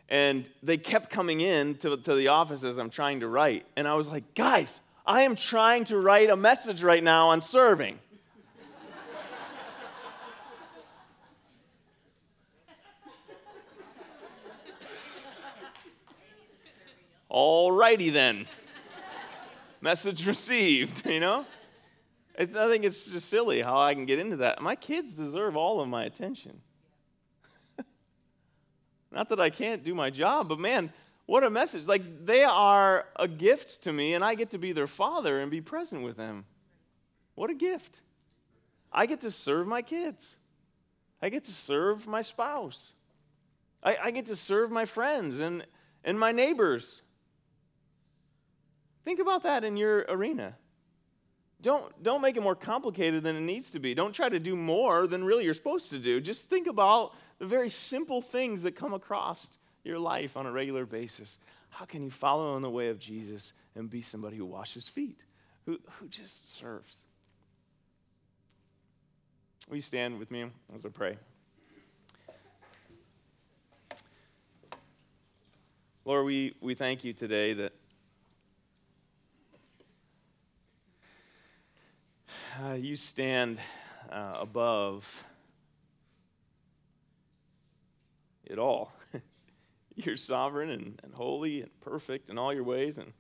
And 0.08 0.48
they 0.62 0.76
kept 0.76 1.10
coming 1.10 1.40
in 1.40 1.76
to, 1.76 1.96
to 1.96 2.14
the 2.14 2.28
office 2.28 2.64
as 2.64 2.78
I'm 2.78 2.90
trying 2.90 3.20
to 3.20 3.28
write. 3.28 3.64
And 3.76 3.88
I 3.88 3.94
was 3.94 4.08
like, 4.08 4.34
guys, 4.34 4.80
I 5.04 5.22
am 5.22 5.34
trying 5.34 5.84
to 5.86 5.98
write 5.98 6.30
a 6.30 6.36
message 6.36 6.84
right 6.84 7.02
now 7.02 7.28
on 7.28 7.40
serving. 7.40 7.98
Alrighty 17.28 18.12
then. 18.12 18.46
Message 19.80 20.26
received, 20.26 21.06
you 21.08 21.18
know? 21.18 21.46
It's, 22.36 22.54
I 22.54 22.68
think 22.68 22.84
it's 22.84 23.10
just 23.10 23.28
silly 23.28 23.62
how 23.62 23.78
I 23.78 23.94
can 23.94 24.04
get 24.04 24.18
into 24.18 24.36
that. 24.36 24.60
My 24.60 24.76
kids 24.76 25.14
deserve 25.14 25.56
all 25.56 25.80
of 25.80 25.88
my 25.88 26.04
attention. 26.04 26.60
Not 29.10 29.30
that 29.30 29.40
I 29.40 29.50
can't 29.50 29.82
do 29.82 29.94
my 29.94 30.10
job, 30.10 30.48
but 30.48 30.58
man, 30.58 30.92
what 31.32 31.44
a 31.44 31.48
message. 31.48 31.86
Like, 31.86 32.26
they 32.26 32.44
are 32.44 33.06
a 33.16 33.26
gift 33.26 33.84
to 33.84 33.92
me, 33.94 34.12
and 34.12 34.22
I 34.22 34.34
get 34.34 34.50
to 34.50 34.58
be 34.58 34.72
their 34.72 34.86
father 34.86 35.40
and 35.40 35.50
be 35.50 35.62
present 35.62 36.02
with 36.02 36.18
them. 36.18 36.44
What 37.36 37.48
a 37.48 37.54
gift. 37.54 38.02
I 38.92 39.06
get 39.06 39.22
to 39.22 39.30
serve 39.30 39.66
my 39.66 39.80
kids, 39.80 40.36
I 41.22 41.30
get 41.30 41.46
to 41.46 41.50
serve 41.50 42.06
my 42.06 42.20
spouse, 42.20 42.92
I, 43.82 43.96
I 44.02 44.10
get 44.10 44.26
to 44.26 44.36
serve 44.36 44.70
my 44.70 44.84
friends 44.84 45.40
and, 45.40 45.66
and 46.04 46.20
my 46.20 46.32
neighbors. 46.32 47.00
Think 49.06 49.18
about 49.18 49.44
that 49.44 49.64
in 49.64 49.78
your 49.78 50.04
arena. 50.10 50.54
Don't, 51.62 52.02
don't 52.02 52.20
make 52.20 52.36
it 52.36 52.42
more 52.42 52.56
complicated 52.56 53.22
than 53.22 53.36
it 53.36 53.40
needs 53.40 53.70
to 53.70 53.78
be. 53.78 53.94
Don't 53.94 54.12
try 54.12 54.28
to 54.28 54.38
do 54.38 54.54
more 54.54 55.06
than 55.06 55.24
really 55.24 55.44
you're 55.44 55.54
supposed 55.54 55.88
to 55.92 55.98
do. 55.98 56.20
Just 56.20 56.50
think 56.50 56.66
about 56.66 57.14
the 57.38 57.46
very 57.46 57.70
simple 57.70 58.20
things 58.20 58.64
that 58.64 58.72
come 58.72 58.92
across 58.92 59.56
your 59.84 59.98
life 59.98 60.36
on 60.36 60.46
a 60.46 60.52
regular 60.52 60.86
basis. 60.86 61.38
How 61.70 61.84
can 61.84 62.04
you 62.04 62.10
follow 62.10 62.56
in 62.56 62.62
the 62.62 62.70
way 62.70 62.88
of 62.88 62.98
Jesus 62.98 63.52
and 63.74 63.88
be 63.88 64.02
somebody 64.02 64.36
who 64.36 64.46
washes 64.46 64.88
feet, 64.88 65.24
who, 65.66 65.80
who 65.98 66.08
just 66.08 66.54
serves? 66.54 66.98
Will 69.68 69.76
you 69.76 69.82
stand 69.82 70.18
with 70.18 70.30
me 70.30 70.46
as 70.74 70.84
I 70.84 70.88
pray? 70.88 71.16
Lord, 76.04 76.26
we, 76.26 76.54
we 76.60 76.74
thank 76.74 77.04
you 77.04 77.12
today 77.12 77.54
that 77.54 77.72
uh, 82.60 82.74
you 82.74 82.96
stand 82.96 83.58
uh, 84.10 84.38
above 84.40 85.24
it 88.44 88.58
all. 88.58 88.92
You're 89.96 90.16
sovereign 90.16 90.70
and, 90.70 91.00
and 91.02 91.14
holy 91.14 91.62
and 91.62 91.80
perfect 91.80 92.30
in 92.30 92.38
all 92.38 92.52
your 92.52 92.64
ways. 92.64 92.98
And, 92.98 93.12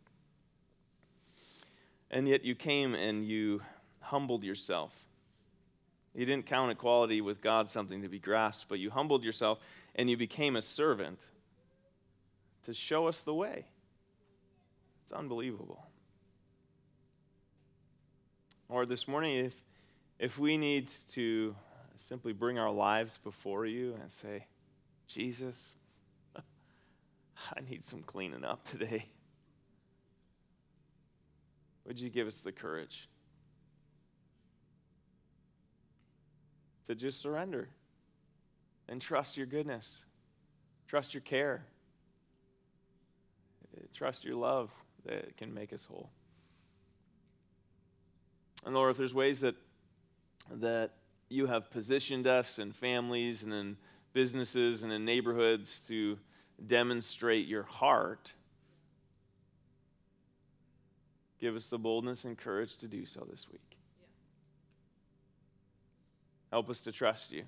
and 2.10 2.28
yet 2.28 2.44
you 2.44 2.54
came 2.54 2.94
and 2.94 3.24
you 3.24 3.62
humbled 4.00 4.44
yourself. 4.44 4.92
You 6.14 6.26
didn't 6.26 6.46
count 6.46 6.70
equality 6.70 7.20
with 7.20 7.40
God 7.40 7.68
something 7.68 8.02
to 8.02 8.08
be 8.08 8.18
grasped, 8.18 8.68
but 8.68 8.78
you 8.78 8.90
humbled 8.90 9.24
yourself 9.24 9.58
and 9.94 10.10
you 10.10 10.16
became 10.16 10.56
a 10.56 10.62
servant 10.62 11.24
to 12.64 12.74
show 12.74 13.06
us 13.06 13.22
the 13.22 13.34
way. 13.34 13.66
It's 15.04 15.12
unbelievable. 15.12 15.86
Or 18.68 18.86
this 18.86 19.06
morning, 19.06 19.44
if, 19.44 19.62
if 20.18 20.38
we 20.38 20.56
need 20.56 20.88
to 21.12 21.54
simply 21.96 22.32
bring 22.32 22.58
our 22.58 22.70
lives 22.70 23.18
before 23.22 23.66
you 23.66 23.94
and 24.00 24.10
say, 24.10 24.46
Jesus, 25.06 25.74
I 27.56 27.60
need 27.68 27.84
some 27.84 28.02
cleaning 28.02 28.44
up 28.44 28.64
today. 28.68 29.06
Would 31.86 31.98
you 31.98 32.10
give 32.10 32.26
us 32.28 32.40
the 32.40 32.52
courage 32.52 33.08
to 36.84 36.94
just 36.94 37.20
surrender 37.20 37.68
and 38.88 39.00
trust 39.00 39.36
your 39.36 39.46
goodness, 39.46 40.04
trust 40.86 41.14
your 41.14 41.20
care, 41.20 41.64
trust 43.92 44.24
your 44.24 44.36
love 44.36 44.70
that 45.04 45.36
can 45.36 45.52
make 45.52 45.72
us 45.72 45.84
whole? 45.84 46.10
And 48.64 48.74
Lord, 48.74 48.92
if 48.92 48.96
there's 48.96 49.14
ways 49.14 49.40
that, 49.40 49.56
that 50.50 50.92
you 51.28 51.46
have 51.46 51.70
positioned 51.70 52.28
us 52.28 52.60
in 52.60 52.72
families 52.72 53.42
and 53.42 53.52
in 53.52 53.76
businesses 54.12 54.84
and 54.84 54.92
in 54.92 55.04
neighborhoods 55.04 55.80
to 55.88 56.18
demonstrate 56.66 57.46
your 57.46 57.62
heart, 57.64 58.34
give 61.40 61.56
us 61.56 61.66
the 61.66 61.78
boldness 61.78 62.24
and 62.24 62.36
courage 62.38 62.76
to 62.78 62.88
do 62.88 63.04
so 63.06 63.26
this 63.30 63.46
week. 63.50 63.60
Help 66.50 66.68
us 66.68 66.84
to 66.84 66.92
trust 66.92 67.32
you 67.32 67.44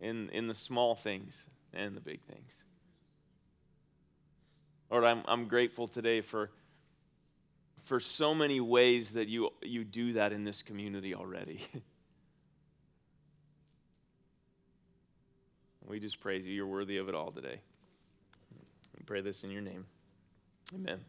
in, 0.00 0.30
in 0.30 0.48
the 0.48 0.54
small 0.54 0.94
things 0.94 1.46
and 1.72 1.96
the 1.96 2.00
big 2.00 2.20
things. 2.22 2.64
Lord, 4.90 5.04
I'm, 5.04 5.22
I'm 5.26 5.48
grateful 5.48 5.86
today 5.86 6.22
for 6.22 6.50
for 7.88 8.00
so 8.00 8.34
many 8.34 8.60
ways 8.60 9.12
that 9.12 9.28
you, 9.28 9.48
you 9.62 9.82
do 9.82 10.12
that 10.12 10.30
in 10.34 10.44
this 10.44 10.62
community 10.62 11.14
already. 11.14 11.60
we 15.88 15.98
just 15.98 16.20
praise 16.20 16.46
you. 16.46 16.54
You're 16.54 16.66
worthy 16.66 16.98
of 16.98 17.08
it 17.08 17.14
all 17.14 17.30
today. 17.30 17.60
We 18.96 19.04
pray 19.04 19.20
this 19.20 19.44
in 19.44 19.50
your 19.50 19.62
name. 19.62 19.86
Amen. 20.74 21.00